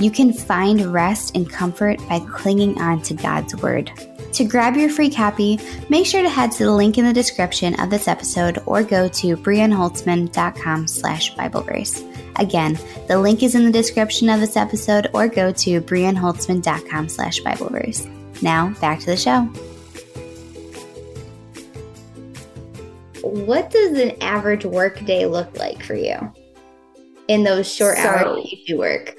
You 0.00 0.10
can 0.10 0.32
find 0.32 0.92
rest 0.92 1.36
and 1.36 1.48
comfort 1.48 2.00
by 2.08 2.18
clinging 2.18 2.80
on 2.80 3.02
to 3.02 3.14
God's 3.14 3.54
Word. 3.54 3.92
To 4.32 4.44
grab 4.44 4.76
your 4.76 4.90
free 4.90 5.10
copy, 5.10 5.60
make 5.88 6.06
sure 6.06 6.22
to 6.22 6.28
head 6.28 6.50
to 6.52 6.64
the 6.64 6.72
link 6.72 6.98
in 6.98 7.04
the 7.04 7.12
description 7.12 7.78
of 7.80 7.88
this 7.88 8.08
episode 8.08 8.60
or 8.66 8.82
go 8.82 9.06
to 9.08 9.36
brianholtzman.com 9.36 10.88
slash 10.88 11.36
Bibleverse. 11.36 12.09
Again, 12.40 12.78
the 13.06 13.20
link 13.20 13.42
is 13.42 13.54
in 13.54 13.66
the 13.66 13.70
description 13.70 14.30
of 14.30 14.40
this 14.40 14.56
episode 14.56 15.08
or 15.12 15.28
go 15.28 15.52
to 15.52 15.80
brianholtzman.com 15.82 17.10
slash 17.10 17.40
Bibleverse. 17.42 18.42
Now, 18.42 18.70
back 18.80 18.98
to 19.00 19.06
the 19.06 19.16
show. 19.16 19.42
What 23.22 23.70
does 23.70 23.98
an 23.98 24.20
average 24.22 24.64
work 24.64 25.04
day 25.04 25.26
look 25.26 25.58
like 25.58 25.82
for 25.82 25.94
you 25.94 26.32
in 27.28 27.44
those 27.44 27.72
short 27.72 27.98
so, 27.98 28.08
hours 28.08 28.50
you 28.50 28.64
do 28.66 28.78
work? 28.78 29.14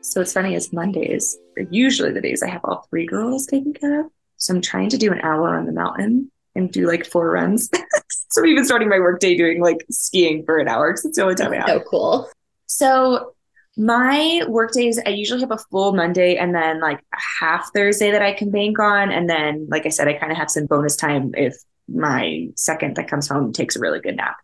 So 0.00 0.20
it's 0.20 0.32
funny, 0.32 0.56
is 0.56 0.72
Mondays 0.72 1.38
are 1.56 1.62
usually 1.70 2.10
the 2.10 2.20
days 2.20 2.42
I 2.42 2.48
have 2.48 2.62
all 2.64 2.86
three 2.90 3.06
girls 3.06 3.46
taken 3.46 3.72
care 3.72 4.00
of. 4.00 4.06
So 4.36 4.52
I'm 4.52 4.60
trying 4.60 4.88
to 4.90 4.98
do 4.98 5.12
an 5.12 5.20
hour 5.20 5.56
on 5.56 5.66
the 5.66 5.72
mountain 5.72 6.32
and 6.56 6.72
do 6.72 6.86
like 6.86 7.06
four 7.06 7.30
runs. 7.30 7.70
so 8.30 8.44
even 8.44 8.64
starting 8.64 8.88
my 8.88 8.98
workday 8.98 9.36
doing 9.36 9.60
like 9.60 9.84
skiing 9.90 10.44
for 10.44 10.58
an 10.58 10.68
hour 10.68 10.92
because 10.92 11.04
it's 11.04 11.16
the 11.16 11.22
only 11.22 11.34
time 11.34 11.52
I 11.52 11.56
have. 11.56 11.68
So 11.68 11.80
cool. 11.80 12.30
So 12.66 13.34
my 13.76 14.42
work 14.48 14.72
days, 14.72 14.98
I 15.04 15.10
usually 15.10 15.40
have 15.40 15.50
a 15.50 15.58
full 15.70 15.94
Monday 15.94 16.36
and 16.36 16.54
then 16.54 16.80
like 16.80 16.98
a 16.98 17.18
half 17.40 17.70
Thursday 17.74 18.10
that 18.10 18.22
I 18.22 18.32
can 18.32 18.50
bank 18.50 18.78
on. 18.78 19.12
And 19.12 19.28
then, 19.28 19.66
like 19.70 19.84
I 19.86 19.90
said, 19.90 20.08
I 20.08 20.14
kind 20.14 20.32
of 20.32 20.38
have 20.38 20.50
some 20.50 20.66
bonus 20.66 20.96
time 20.96 21.32
if 21.36 21.56
my 21.88 22.48
second 22.56 22.96
that 22.96 23.08
comes 23.08 23.28
home 23.28 23.52
takes 23.52 23.76
a 23.76 23.80
really 23.80 24.00
good 24.00 24.16
nap. 24.16 24.36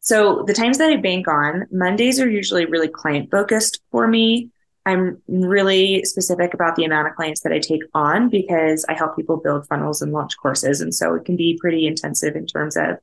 So 0.00 0.44
the 0.46 0.54
times 0.54 0.78
that 0.78 0.92
I 0.92 0.96
bank 0.96 1.26
on, 1.26 1.66
Mondays 1.72 2.20
are 2.20 2.30
usually 2.30 2.64
really 2.64 2.88
client 2.88 3.30
focused 3.30 3.80
for 3.90 4.06
me. 4.06 4.50
I'm 4.86 5.20
really 5.26 6.04
specific 6.04 6.54
about 6.54 6.76
the 6.76 6.84
amount 6.84 7.08
of 7.08 7.16
clients 7.16 7.40
that 7.40 7.52
I 7.52 7.58
take 7.58 7.82
on 7.92 8.28
because 8.28 8.86
I 8.88 8.94
help 8.94 9.16
people 9.16 9.36
build 9.36 9.66
funnels 9.66 10.00
and 10.00 10.12
launch 10.12 10.36
courses. 10.36 10.80
And 10.80 10.94
so 10.94 11.14
it 11.14 11.24
can 11.24 11.36
be 11.36 11.58
pretty 11.60 11.88
intensive 11.88 12.36
in 12.36 12.46
terms 12.46 12.76
of 12.76 12.98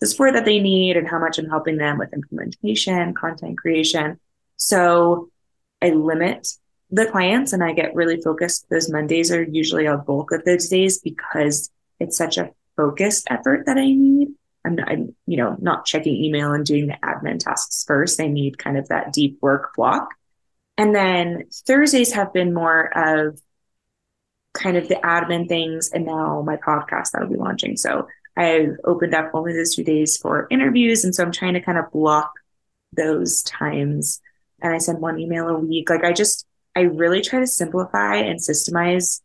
the 0.00 0.08
support 0.08 0.34
that 0.34 0.44
they 0.44 0.58
need 0.58 0.96
and 0.96 1.08
how 1.08 1.20
much 1.20 1.38
I'm 1.38 1.48
helping 1.48 1.76
them 1.76 1.96
with 1.96 2.12
implementation, 2.12 3.14
content 3.14 3.56
creation. 3.56 4.18
So 4.56 5.30
I 5.80 5.90
limit 5.90 6.48
the 6.90 7.06
clients 7.06 7.52
and 7.52 7.62
I 7.62 7.72
get 7.72 7.94
really 7.94 8.20
focused. 8.20 8.66
Those 8.68 8.90
Mondays 8.90 9.30
are 9.30 9.42
usually 9.42 9.86
a 9.86 9.96
bulk 9.96 10.32
of 10.32 10.44
those 10.44 10.68
days 10.68 10.98
because 10.98 11.70
it's 12.00 12.16
such 12.16 12.36
a 12.36 12.50
focused 12.76 13.28
effort 13.30 13.66
that 13.66 13.78
I 13.78 13.86
need. 13.86 14.28
I'm, 14.64 14.78
I'm, 14.84 15.14
you 15.26 15.36
know, 15.36 15.56
not 15.60 15.86
checking 15.86 16.16
email 16.16 16.52
and 16.52 16.66
doing 16.66 16.88
the 16.88 16.98
admin 17.04 17.38
tasks 17.38 17.84
first. 17.86 18.20
I 18.20 18.26
need 18.26 18.58
kind 18.58 18.76
of 18.76 18.88
that 18.88 19.12
deep 19.12 19.38
work 19.40 19.74
block. 19.76 20.14
And 20.78 20.94
then 20.94 21.44
Thursdays 21.66 22.12
have 22.12 22.32
been 22.32 22.54
more 22.54 22.86
of 22.96 23.40
kind 24.54 24.76
of 24.76 24.88
the 24.88 24.94
admin 24.96 25.48
things 25.48 25.90
and 25.92 26.06
now 26.06 26.42
my 26.42 26.56
podcast 26.56 27.10
that 27.10 27.22
I'll 27.22 27.28
be 27.28 27.36
launching. 27.36 27.76
So 27.76 28.06
I've 28.36 28.76
opened 28.84 29.14
up 29.14 29.32
only 29.34 29.52
those 29.52 29.74
two 29.74 29.84
days 29.84 30.16
for 30.16 30.46
interviews. 30.50 31.04
And 31.04 31.14
so 31.14 31.24
I'm 31.24 31.32
trying 31.32 31.54
to 31.54 31.60
kind 31.60 31.78
of 31.78 31.90
block 31.90 32.32
those 32.96 33.42
times. 33.42 34.20
And 34.62 34.72
I 34.72 34.78
send 34.78 35.00
one 35.00 35.18
email 35.18 35.48
a 35.48 35.58
week. 35.58 35.90
Like 35.90 36.04
I 36.04 36.12
just, 36.12 36.46
I 36.76 36.82
really 36.82 37.20
try 37.20 37.40
to 37.40 37.46
simplify 37.46 38.14
and 38.16 38.38
systemize 38.38 39.20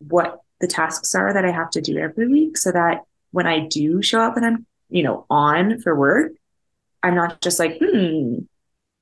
what 0.00 0.40
the 0.60 0.66
tasks 0.66 1.14
are 1.14 1.32
that 1.32 1.44
I 1.44 1.52
have 1.52 1.70
to 1.70 1.80
do 1.80 1.98
every 1.98 2.28
week 2.28 2.58
so 2.58 2.72
that 2.72 3.02
when 3.30 3.46
I 3.46 3.60
do 3.60 4.02
show 4.02 4.20
up 4.20 4.36
and 4.36 4.44
I'm, 4.44 4.66
you 4.88 5.04
know, 5.04 5.24
on 5.30 5.80
for 5.80 5.96
work, 5.96 6.32
I'm 7.02 7.14
not 7.14 7.40
just 7.40 7.58
like, 7.58 7.78
hmm, 7.80 8.40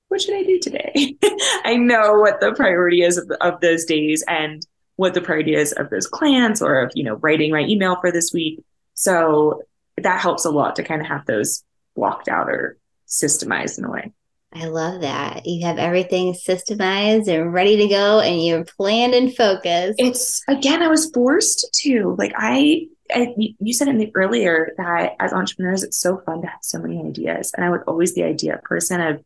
what 0.09 0.21
should 0.21 0.35
I 0.35 0.43
do 0.43 0.59
today? 0.59 1.17
I 1.65 1.77
know 1.77 2.15
what 2.15 2.41
the 2.41 2.53
priority 2.55 3.03
is 3.03 3.17
of, 3.19 3.31
of 3.41 3.61
those 3.61 3.85
days 3.85 4.25
and 4.27 4.67
what 4.97 5.15
the 5.15 5.21
priority 5.21 5.55
is 5.55 5.73
of 5.73 5.91
those 5.91 6.07
clients 6.07 6.61
or 6.61 6.81
of, 6.81 6.93
you 6.95 7.05
know, 7.05 7.15
writing 7.17 7.53
my 7.53 7.61
email 7.61 7.97
for 8.01 8.11
this 8.11 8.33
week. 8.33 8.65
So 8.95 9.63
that 9.97 10.21
helps 10.21 10.45
a 10.45 10.51
lot 10.51 10.77
to 10.77 10.83
kind 10.83 11.01
of 11.01 11.07
have 11.07 11.25
those 11.27 11.63
blocked 11.95 12.29
out 12.29 12.49
or 12.49 12.79
systemized 13.07 13.79
in 13.79 13.85
a 13.85 13.91
way. 13.91 14.13
I 14.53 14.65
love 14.65 15.03
that. 15.03 15.47
You 15.47 15.67
have 15.67 15.79
everything 15.79 16.33
systemized 16.33 17.29
and 17.29 17.53
ready 17.53 17.77
to 17.77 17.89
go 17.89 18.21
and 18.21 18.45
you're 18.45 18.65
planned 18.65 19.15
and 19.15 19.35
focused. 19.35 20.01
It's 20.01 20.43
again, 20.49 20.83
I 20.83 20.89
was 20.89 21.11
forced 21.11 21.69
to. 21.83 22.17
Like 22.19 22.33
I, 22.37 22.87
I 23.13 23.35
you 23.37 23.75
said 23.75 23.89
in 23.89 23.99
the 23.99 24.11
earlier 24.15 24.73
that 24.79 25.17
as 25.21 25.35
entrepreneurs, 25.35 25.83
it's 25.83 26.01
so 26.01 26.23
fun 26.25 26.41
to 26.41 26.49
have 26.49 26.61
so 26.63 26.79
many 26.79 26.99
ideas. 27.07 27.53
And 27.55 27.65
I 27.65 27.71
was 27.71 27.83
always 27.87 28.15
the 28.15 28.25
idea 28.25 28.59
person 28.65 29.03
of 29.03 29.23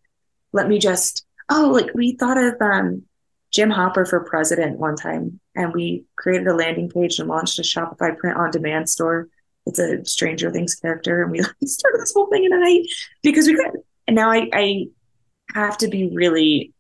let 0.53 0.69
me 0.69 0.79
just 0.79 1.25
oh 1.49 1.71
like 1.73 1.95
we 1.95 2.13
thought 2.17 2.39
of 2.39 2.55
um, 2.61 3.03
Jim 3.51 3.71
Hopper 3.71 4.05
for 4.05 4.21
president 4.21 4.79
one 4.79 4.97
time 4.97 5.41
and 5.55 5.73
we 5.73 6.05
created 6.17 6.47
a 6.47 6.55
landing 6.55 6.91
page 6.91 7.19
and 7.19 7.29
launched 7.29 7.59
a 7.59 7.63
Shopify 7.63 8.17
print 8.17 8.37
on 8.37 8.51
demand 8.51 8.89
store. 8.89 9.29
It's 9.67 9.79
a 9.79 10.05
Stranger 10.05 10.51
Things 10.51 10.75
character 10.75 11.23
and 11.23 11.31
we 11.31 11.39
started 11.67 12.01
this 12.01 12.13
whole 12.15 12.29
thing 12.29 12.45
in 12.45 12.53
a 12.53 12.59
night 12.59 12.87
because 13.23 13.47
we 13.47 13.55
could. 13.55 13.81
And 14.07 14.17
now 14.17 14.31
I, 14.31 14.49
I 14.53 14.87
have 15.55 15.79
to 15.79 15.89
be 15.89 16.11
really 16.13 16.73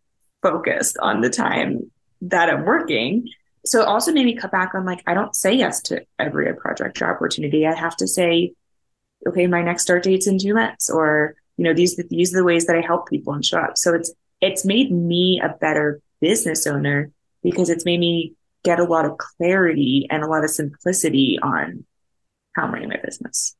focused 0.43 0.97
on 1.01 1.21
the 1.21 1.31
time 1.31 1.91
that 2.23 2.51
I'm 2.51 2.65
working 2.65 3.29
so 3.65 3.81
it 3.81 3.89
also 3.89 4.13
made 4.13 4.27
me 4.27 4.35
cut 4.35 4.51
back 4.51 4.75
on 4.75 4.85
like, 4.85 5.03
I 5.07 5.15
don't 5.15 5.37
say 5.37 5.53
yes 5.53 5.81
to 5.83 6.05
every 6.19 6.53
project 6.55 7.01
or 7.01 7.15
opportunity. 7.15 7.67
I 7.67 7.75
have 7.75 7.97
to 7.99 8.09
say, 8.09 8.55
okay, 9.27 9.47
my 9.47 9.63
next 9.63 9.83
start 9.83 10.03
date's 10.03 10.27
in 10.27 10.39
two 10.39 10.55
months, 10.55 10.91
or 10.91 11.37
you 11.63 11.69
know, 11.69 11.75
these 11.75 11.95
these 12.11 12.35
are 12.35 12.39
the 12.39 12.45
ways 12.45 12.67
that 12.67 12.75
I 12.75 12.81
help 12.81 13.09
people 13.09 13.33
and 13.35 13.45
show 13.45 13.59
up. 13.59 13.79
So 13.79 13.95
it's 13.95 14.13
it's 14.41 14.65
made 14.65 14.91
me 14.91 15.41
a 15.41 15.51
better 15.61 16.03
business 16.21 16.67
owner 16.67 17.13
because 17.41 17.71
it's 17.71 17.85
made 17.85 18.01
me 18.01 18.35
get 18.65 18.81
a 18.81 18.85
lot 18.85 19.05
of 19.05 19.17
clarity 19.17 20.09
and 20.11 20.25
a 20.25 20.27
lot 20.27 20.43
of 20.43 20.51
simplicity 20.51 21.39
on 21.41 21.85
how 22.57 22.65
I'm 22.65 22.73
running 22.73 22.89
my 22.89 22.97
business. 22.97 23.55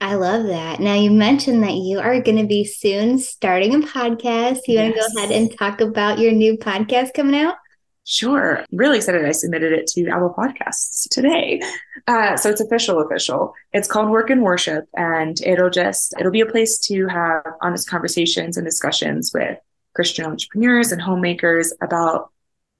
I 0.00 0.14
love 0.14 0.46
that. 0.46 0.80
Now 0.80 0.94
you 0.94 1.10
mentioned 1.10 1.62
that 1.64 1.74
you 1.74 2.00
are 2.00 2.22
going 2.22 2.38
to 2.38 2.46
be 2.46 2.64
soon 2.64 3.18
starting 3.18 3.74
a 3.74 3.86
podcast. 3.86 4.60
You 4.66 4.76
yes. 4.76 4.84
want 4.84 4.94
to 4.94 5.00
go 5.00 5.18
ahead 5.18 5.32
and 5.32 5.58
talk 5.58 5.82
about 5.82 6.18
your 6.18 6.32
new 6.32 6.56
podcast 6.56 7.12
coming 7.12 7.38
out? 7.38 7.56
Sure. 8.04 8.64
Really 8.72 8.96
excited. 8.96 9.24
I 9.24 9.30
submitted 9.30 9.72
it 9.72 9.86
to 9.88 10.08
Apple 10.08 10.34
Podcasts 10.36 11.08
today. 11.08 11.60
Uh, 12.08 12.36
so 12.36 12.50
it's 12.50 12.60
official, 12.60 13.00
official. 13.00 13.54
It's 13.72 13.86
called 13.86 14.10
Work 14.10 14.28
and 14.30 14.42
Worship, 14.42 14.86
and 14.96 15.40
it'll 15.42 15.70
just, 15.70 16.14
it'll 16.18 16.32
be 16.32 16.40
a 16.40 16.46
place 16.46 16.78
to 16.88 17.06
have 17.06 17.44
honest 17.60 17.88
conversations 17.88 18.56
and 18.56 18.66
discussions 18.66 19.30
with 19.32 19.56
Christian 19.94 20.24
entrepreneurs 20.24 20.90
and 20.90 21.00
homemakers 21.00 21.72
about 21.80 22.30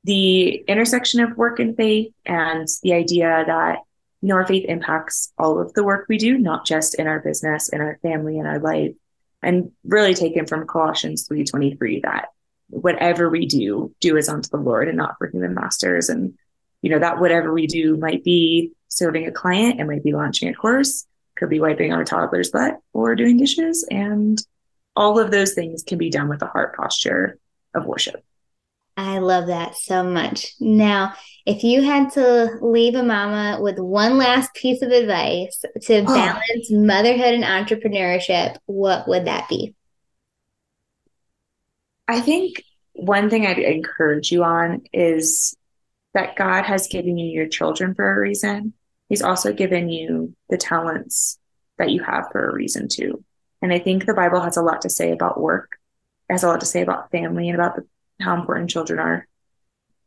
the 0.03 0.57
intersection 0.67 1.21
of 1.21 1.37
work 1.37 1.61
and 1.61 1.77
faith 1.77 2.13
and 2.27 2.67
the 2.83 2.93
idea 2.93 3.45
that 3.47 3.79
you 4.23 4.29
know, 4.29 4.37
our 4.37 4.47
faith 4.47 4.65
impacts 4.69 5.33
all 5.39 5.61
of 5.61 5.73
the 5.75 5.85
work 5.85 6.07
we 6.09 6.17
do, 6.17 6.39
not 6.39 6.65
just 6.65 6.95
in 6.99 7.07
our 7.07 7.21
business, 7.21 7.69
in 7.69 7.81
our 7.81 7.99
family, 8.03 8.39
in 8.39 8.47
our 8.47 8.59
life. 8.59 8.95
And 9.43 9.73
really 9.85 10.15
taken 10.15 10.47
from 10.47 10.67
Colossians 10.67 11.29
3.23 11.29 12.03
that 12.03 12.29
whatever 12.73 13.29
we 13.29 13.47
do, 13.47 13.95
do 14.01 14.17
as 14.17 14.29
unto 14.29 14.49
the 14.49 14.57
Lord 14.57 14.89
and 14.89 14.97
not 14.97 15.17
for 15.19 15.29
human 15.29 15.55
masters. 15.55 16.09
And, 16.09 16.35
you 16.81 16.91
know, 16.91 16.99
that 16.99 17.21
whatever 17.21 17.53
we 17.53 17.67
do 17.67 17.99
might 17.99 18.25
be 18.25 18.73
serving 18.89 19.27
a 19.27 19.33
client, 19.33 19.79
it 19.79 19.85
might 19.85 20.03
be 20.03 20.13
launching 20.13 20.49
a 20.49 20.55
course, 20.55 21.07
could 21.37 21.51
be 21.51 21.61
wiping 21.61 21.93
our 21.93 22.05
toddler's 22.05 22.51
butt 22.51 22.79
or 22.95 23.15
doing 23.15 23.37
dishes. 23.37 23.87
And 23.91 24.39
all 24.97 25.19
of 25.19 25.31
those 25.31 25.53
things 25.53 25.83
can 25.83 25.99
be 25.99 26.11
done 26.11 26.29
with 26.29 26.41
a 26.43 26.47
heart 26.47 26.75
posture 26.75 27.39
of 27.75 27.85
worship. 27.85 28.25
I 28.97 29.19
love 29.19 29.47
that 29.47 29.77
so 29.77 30.03
much. 30.03 30.53
Now, 30.61 31.15
if 31.47 31.65
you 31.65 31.83
had 31.83 32.13
to 32.13 32.59
leave 32.61 32.95
a 32.95 33.03
mama 33.03 33.59
with 33.61 33.79
one 33.79 34.19
last 34.19 34.55
piece 34.55 34.83
of 34.83 34.91
advice 34.91 35.63
to 35.83 36.05
balance 36.05 36.71
motherhood 36.71 37.35
and 37.35 37.45
entrepreneurship, 37.45 38.57
what 38.67 39.09
would 39.09 39.27
that 39.27 39.49
be? 39.49 39.75
I 42.09 42.21
think 42.21 42.63
one 42.93 43.31
thing 43.31 43.47
I'd 43.47 43.59
encourage 43.59 44.31
you 44.31 44.45
on 44.45 44.83
is 44.93 45.57
that 46.15 46.37
God 46.37 46.65
has 46.65 46.89
given 46.89 47.17
you 47.17 47.27
your 47.27 47.49
children 47.49 47.95
for 47.95 48.11
a 48.11 48.21
reason. 48.21 48.75
He's 49.09 49.23
also 49.23 49.53
given 49.53 49.89
you 49.89 50.35
the 50.49 50.59
talents 50.59 51.39
that 51.79 51.91
you 51.91 52.03
have 52.03 52.29
for 52.31 52.49
a 52.49 52.55
reason 52.55 52.89
too. 52.89 53.25
And 53.61 53.73
I 53.73 53.79
think 53.79 54.05
the 54.05 54.15
Bible 54.15 54.41
has 54.41 54.57
a 54.57 54.63
lot 54.63 54.83
to 54.83 54.91
say 54.91 55.13
about 55.13 55.41
work, 55.41 55.79
it 56.29 56.35
has 56.35 56.43
a 56.43 56.49
lot 56.49 56.61
to 56.61 56.67
say 56.67 56.83
about 56.83 57.11
family 57.11 57.49
and 57.49 57.59
about 57.59 57.77
the 57.77 57.87
how 58.21 58.37
important 58.37 58.71
children 58.71 58.99
are. 58.99 59.27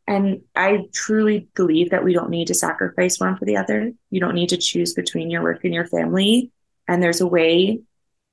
And 0.06 0.42
I 0.54 0.86
truly 0.92 1.48
believe 1.54 1.90
that 1.90 2.04
we 2.04 2.12
don't 2.12 2.30
need 2.30 2.46
to 2.48 2.54
sacrifice 2.54 3.18
one 3.18 3.36
for 3.36 3.44
the 3.44 3.56
other. 3.56 3.92
You 4.10 4.20
don't 4.20 4.34
need 4.34 4.50
to 4.50 4.56
choose 4.56 4.94
between 4.94 5.30
your 5.30 5.42
work 5.42 5.64
and 5.64 5.74
your 5.74 5.86
family. 5.86 6.52
And 6.86 7.02
there's 7.02 7.20
a 7.20 7.26
way 7.26 7.80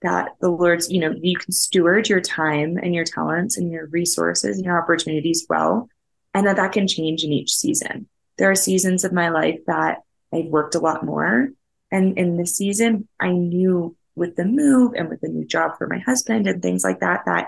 that 0.03 0.36
the 0.41 0.50
Lord's, 0.50 0.91
you 0.91 1.00
know, 1.00 1.15
you 1.19 1.38
can 1.38 1.51
steward 1.51 2.07
your 2.07 2.22
time 2.22 2.77
and 2.77 2.93
your 2.93 3.05
talents 3.05 3.57
and 3.57 3.72
your 3.72 3.88
resources 3.88 4.57
and 4.57 4.65
your 4.65 4.81
opportunities 4.81 5.45
well. 5.50 5.89
And 6.33 6.45
that 6.48 6.57
that 6.57 6.74
can 6.74 6.88
change 6.88 7.24
in 7.24 7.31
each 7.31 7.51
season. 7.51 8.07
There 8.38 8.50
are 8.51 8.55
seasons 8.55 9.03
of 9.03 9.13
my 9.13 9.29
life 9.29 9.60
that 9.67 10.00
I've 10.33 10.45
worked 10.45 10.75
a 10.75 10.79
lot 10.79 11.05
more. 11.05 11.50
And 11.91 12.17
in 12.17 12.38
this 12.38 12.57
season, 12.57 13.07
I 13.19 13.31
knew 13.31 13.95
with 14.15 14.36
the 14.36 14.45
move 14.45 14.93
and 14.95 15.10
with 15.10 15.22
the 15.22 15.29
new 15.29 15.45
job 15.45 15.77
for 15.77 15.88
my 15.88 16.00
husband 16.00 16.48
and 16.48 16.62
things 16.62 16.83
like 16.83 17.00
that, 17.00 17.24
that 17.25 17.48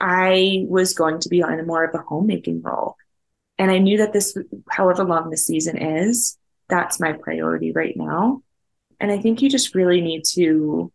I 0.00 0.64
was 0.68 0.94
going 0.94 1.20
to 1.20 1.28
be 1.28 1.42
on 1.42 1.66
more 1.66 1.84
of 1.84 1.94
a 1.94 2.02
homemaking 2.02 2.62
role. 2.62 2.96
And 3.58 3.70
I 3.70 3.78
knew 3.78 3.98
that 3.98 4.12
this, 4.12 4.36
however 4.70 5.04
long 5.04 5.30
the 5.30 5.36
season 5.36 5.76
is, 5.76 6.38
that's 6.68 7.00
my 7.00 7.12
priority 7.12 7.72
right 7.72 7.96
now. 7.96 8.42
And 9.00 9.10
I 9.10 9.18
think 9.18 9.42
you 9.42 9.50
just 9.50 9.74
really 9.74 10.00
need 10.00 10.24
to 10.32 10.92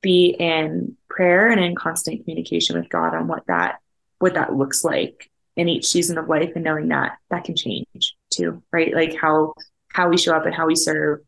be 0.00 0.36
in 0.38 0.96
prayer 1.08 1.48
and 1.48 1.62
in 1.62 1.74
constant 1.74 2.20
communication 2.20 2.78
with 2.78 2.88
God 2.88 3.14
on 3.14 3.26
what 3.26 3.46
that 3.46 3.80
what 4.18 4.34
that 4.34 4.54
looks 4.54 4.84
like 4.84 5.30
in 5.56 5.68
each 5.68 5.86
season 5.86 6.18
of 6.18 6.28
life 6.28 6.52
and 6.54 6.64
knowing 6.64 6.88
that 6.88 7.18
that 7.30 7.44
can 7.44 7.56
change 7.56 8.16
too, 8.30 8.62
right? 8.72 8.94
Like 8.94 9.16
how 9.16 9.54
how 9.88 10.08
we 10.08 10.18
show 10.18 10.34
up 10.34 10.46
and 10.46 10.54
how 10.54 10.66
we 10.66 10.76
serve 10.76 11.20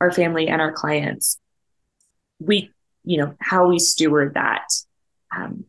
our 0.00 0.12
family 0.12 0.48
and 0.48 0.60
our 0.60 0.72
clients. 0.72 1.38
We, 2.38 2.70
you 3.04 3.18
know, 3.18 3.34
how 3.40 3.68
we 3.68 3.78
steward 3.78 4.34
that 4.34 4.68
um, 5.36 5.64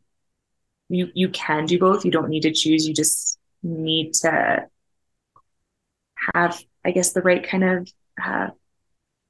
you 0.89 1.09
you 1.13 1.29
can 1.29 1.65
do 1.65 1.79
both. 1.79 2.05
You 2.05 2.11
don't 2.11 2.29
need 2.29 2.41
to 2.41 2.53
choose. 2.53 2.87
You 2.87 2.93
just 2.93 3.39
need 3.63 4.13
to 4.21 4.67
have, 6.33 6.61
I 6.85 6.91
guess, 6.91 7.13
the 7.13 7.21
right 7.21 7.47
kind 7.47 7.63
of 7.63 7.89
uh, 8.23 8.47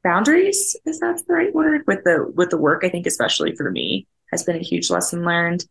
boundaries. 0.03 0.75
Is 0.85 0.99
that 0.99 1.21
the 1.27 1.33
right 1.33 1.53
word 1.53 1.83
with 1.87 2.03
the 2.03 2.31
with 2.33 2.49
the 2.49 2.57
work? 2.57 2.83
I 2.83 2.89
think, 2.89 3.05
especially 3.05 3.55
for 3.55 3.69
me, 3.69 4.07
has 4.31 4.43
been 4.43 4.55
a 4.55 4.63
huge 4.63 4.89
lesson 4.89 5.23
learned. 5.23 5.65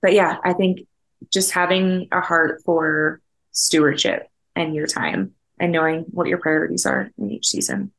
But 0.00 0.12
yeah, 0.12 0.38
I 0.42 0.52
think 0.52 0.86
just 1.32 1.52
having 1.52 2.08
a 2.12 2.20
heart 2.20 2.62
for 2.64 3.20
stewardship 3.52 4.28
and 4.56 4.74
your 4.74 4.86
time 4.86 5.32
and 5.58 5.72
knowing 5.72 6.00
what 6.10 6.26
your 6.26 6.38
priorities 6.38 6.86
are 6.86 7.10
in 7.18 7.30
each 7.30 7.46
season. 7.46 7.92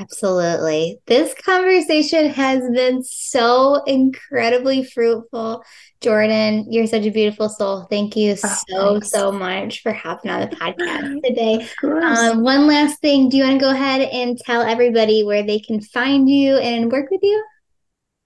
Absolutely. 0.00 1.00
This 1.06 1.34
conversation 1.34 2.30
has 2.30 2.60
been 2.70 3.02
so 3.02 3.82
incredibly 3.84 4.84
fruitful. 4.84 5.64
Jordan, 6.00 6.66
you're 6.70 6.86
such 6.86 7.04
a 7.04 7.10
beautiful 7.10 7.48
soul. 7.48 7.86
Thank 7.90 8.14
you 8.14 8.32
oh, 8.32 8.34
so, 8.68 8.92
thanks. 8.92 9.10
so 9.10 9.32
much 9.32 9.82
for 9.82 9.92
hopping 9.92 10.30
on 10.30 10.42
the 10.42 10.54
podcast 10.54 11.20
today. 11.24 11.68
Um, 11.82 12.42
one 12.42 12.68
last 12.68 13.00
thing. 13.00 13.28
Do 13.28 13.38
you 13.38 13.42
want 13.42 13.58
to 13.58 13.64
go 13.64 13.70
ahead 13.70 14.02
and 14.02 14.38
tell 14.38 14.62
everybody 14.62 15.24
where 15.24 15.42
they 15.42 15.58
can 15.58 15.80
find 15.80 16.30
you 16.30 16.58
and 16.58 16.92
work 16.92 17.10
with 17.10 17.22
you? 17.24 17.44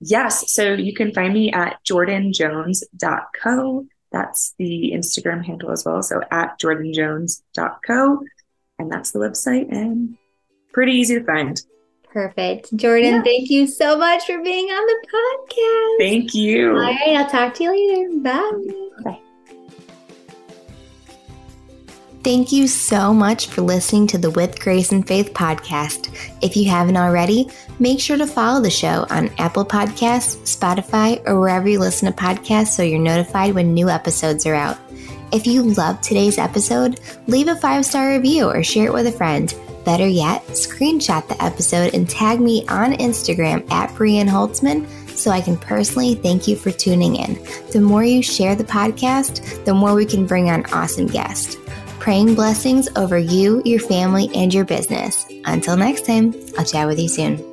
Yes. 0.00 0.52
So 0.52 0.74
you 0.74 0.92
can 0.92 1.14
find 1.14 1.32
me 1.32 1.52
at 1.52 1.78
jordanjones.co. 1.88 3.86
That's 4.10 4.54
the 4.58 4.92
Instagram 4.94 5.42
handle 5.42 5.70
as 5.70 5.86
well. 5.86 6.02
So 6.02 6.20
at 6.30 6.60
jordanjones.co. 6.60 8.20
And 8.78 8.92
that's 8.92 9.12
the 9.12 9.20
website. 9.20 9.72
And 9.72 10.18
pretty 10.72 10.92
easy 10.92 11.18
to 11.18 11.24
find. 11.24 11.60
Perfect. 12.12 12.76
Jordan, 12.76 13.14
yeah. 13.14 13.22
thank 13.22 13.48
you 13.48 13.66
so 13.66 13.96
much 13.96 14.26
for 14.26 14.42
being 14.42 14.66
on 14.66 14.86
the 14.86 15.06
podcast. 15.08 15.98
Thank 15.98 16.34
you. 16.34 16.72
All 16.72 16.80
right, 16.80 17.16
I'll 17.16 17.28
talk 17.28 17.54
to 17.54 17.64
you 17.64 17.70
later. 17.70 18.20
Bye. 18.20 19.02
Bye. 19.04 19.18
Thank 22.22 22.52
you 22.52 22.68
so 22.68 23.12
much 23.12 23.48
for 23.48 23.62
listening 23.62 24.06
to 24.08 24.18
the 24.18 24.30
With 24.30 24.60
Grace 24.60 24.92
and 24.92 25.04
Faith 25.04 25.32
podcast. 25.32 26.14
If 26.40 26.54
you 26.54 26.70
haven't 26.70 26.96
already, 26.96 27.50
make 27.80 27.98
sure 27.98 28.16
to 28.16 28.28
follow 28.28 28.60
the 28.60 28.70
show 28.70 29.06
on 29.10 29.28
Apple 29.38 29.64
Podcasts, 29.64 30.36
Spotify, 30.44 31.20
or 31.26 31.40
wherever 31.40 31.68
you 31.68 31.80
listen 31.80 32.12
to 32.12 32.16
podcasts 32.16 32.68
so 32.68 32.84
you're 32.84 33.00
notified 33.00 33.54
when 33.54 33.74
new 33.74 33.88
episodes 33.88 34.46
are 34.46 34.54
out. 34.54 34.78
If 35.32 35.48
you 35.48 35.62
loved 35.62 36.04
today's 36.04 36.38
episode, 36.38 37.00
leave 37.26 37.48
a 37.48 37.56
five 37.56 37.84
star 37.84 38.10
review 38.10 38.48
or 38.48 38.62
share 38.62 38.86
it 38.86 38.92
with 38.92 39.08
a 39.08 39.12
friend. 39.12 39.52
Better 39.84 40.06
yet, 40.06 40.46
screenshot 40.48 41.26
the 41.28 41.42
episode 41.42 41.94
and 41.94 42.08
tag 42.08 42.40
me 42.40 42.64
on 42.68 42.92
Instagram 42.94 43.70
at 43.70 43.90
Brianne 43.90 44.28
Holtzman 44.28 44.86
so 45.16 45.30
I 45.30 45.40
can 45.40 45.56
personally 45.56 46.14
thank 46.14 46.48
you 46.48 46.56
for 46.56 46.70
tuning 46.70 47.16
in. 47.16 47.34
The 47.72 47.80
more 47.80 48.04
you 48.04 48.22
share 48.22 48.54
the 48.54 48.64
podcast, 48.64 49.64
the 49.64 49.74
more 49.74 49.94
we 49.94 50.06
can 50.06 50.26
bring 50.26 50.50
on 50.50 50.66
awesome 50.72 51.06
guests. 51.06 51.56
Praying 51.98 52.34
blessings 52.34 52.88
over 52.96 53.18
you, 53.18 53.62
your 53.64 53.80
family, 53.80 54.28
and 54.34 54.52
your 54.52 54.64
business. 54.64 55.26
Until 55.44 55.76
next 55.76 56.06
time, 56.06 56.34
I'll 56.58 56.64
chat 56.64 56.86
with 56.86 56.98
you 56.98 57.08
soon. 57.08 57.51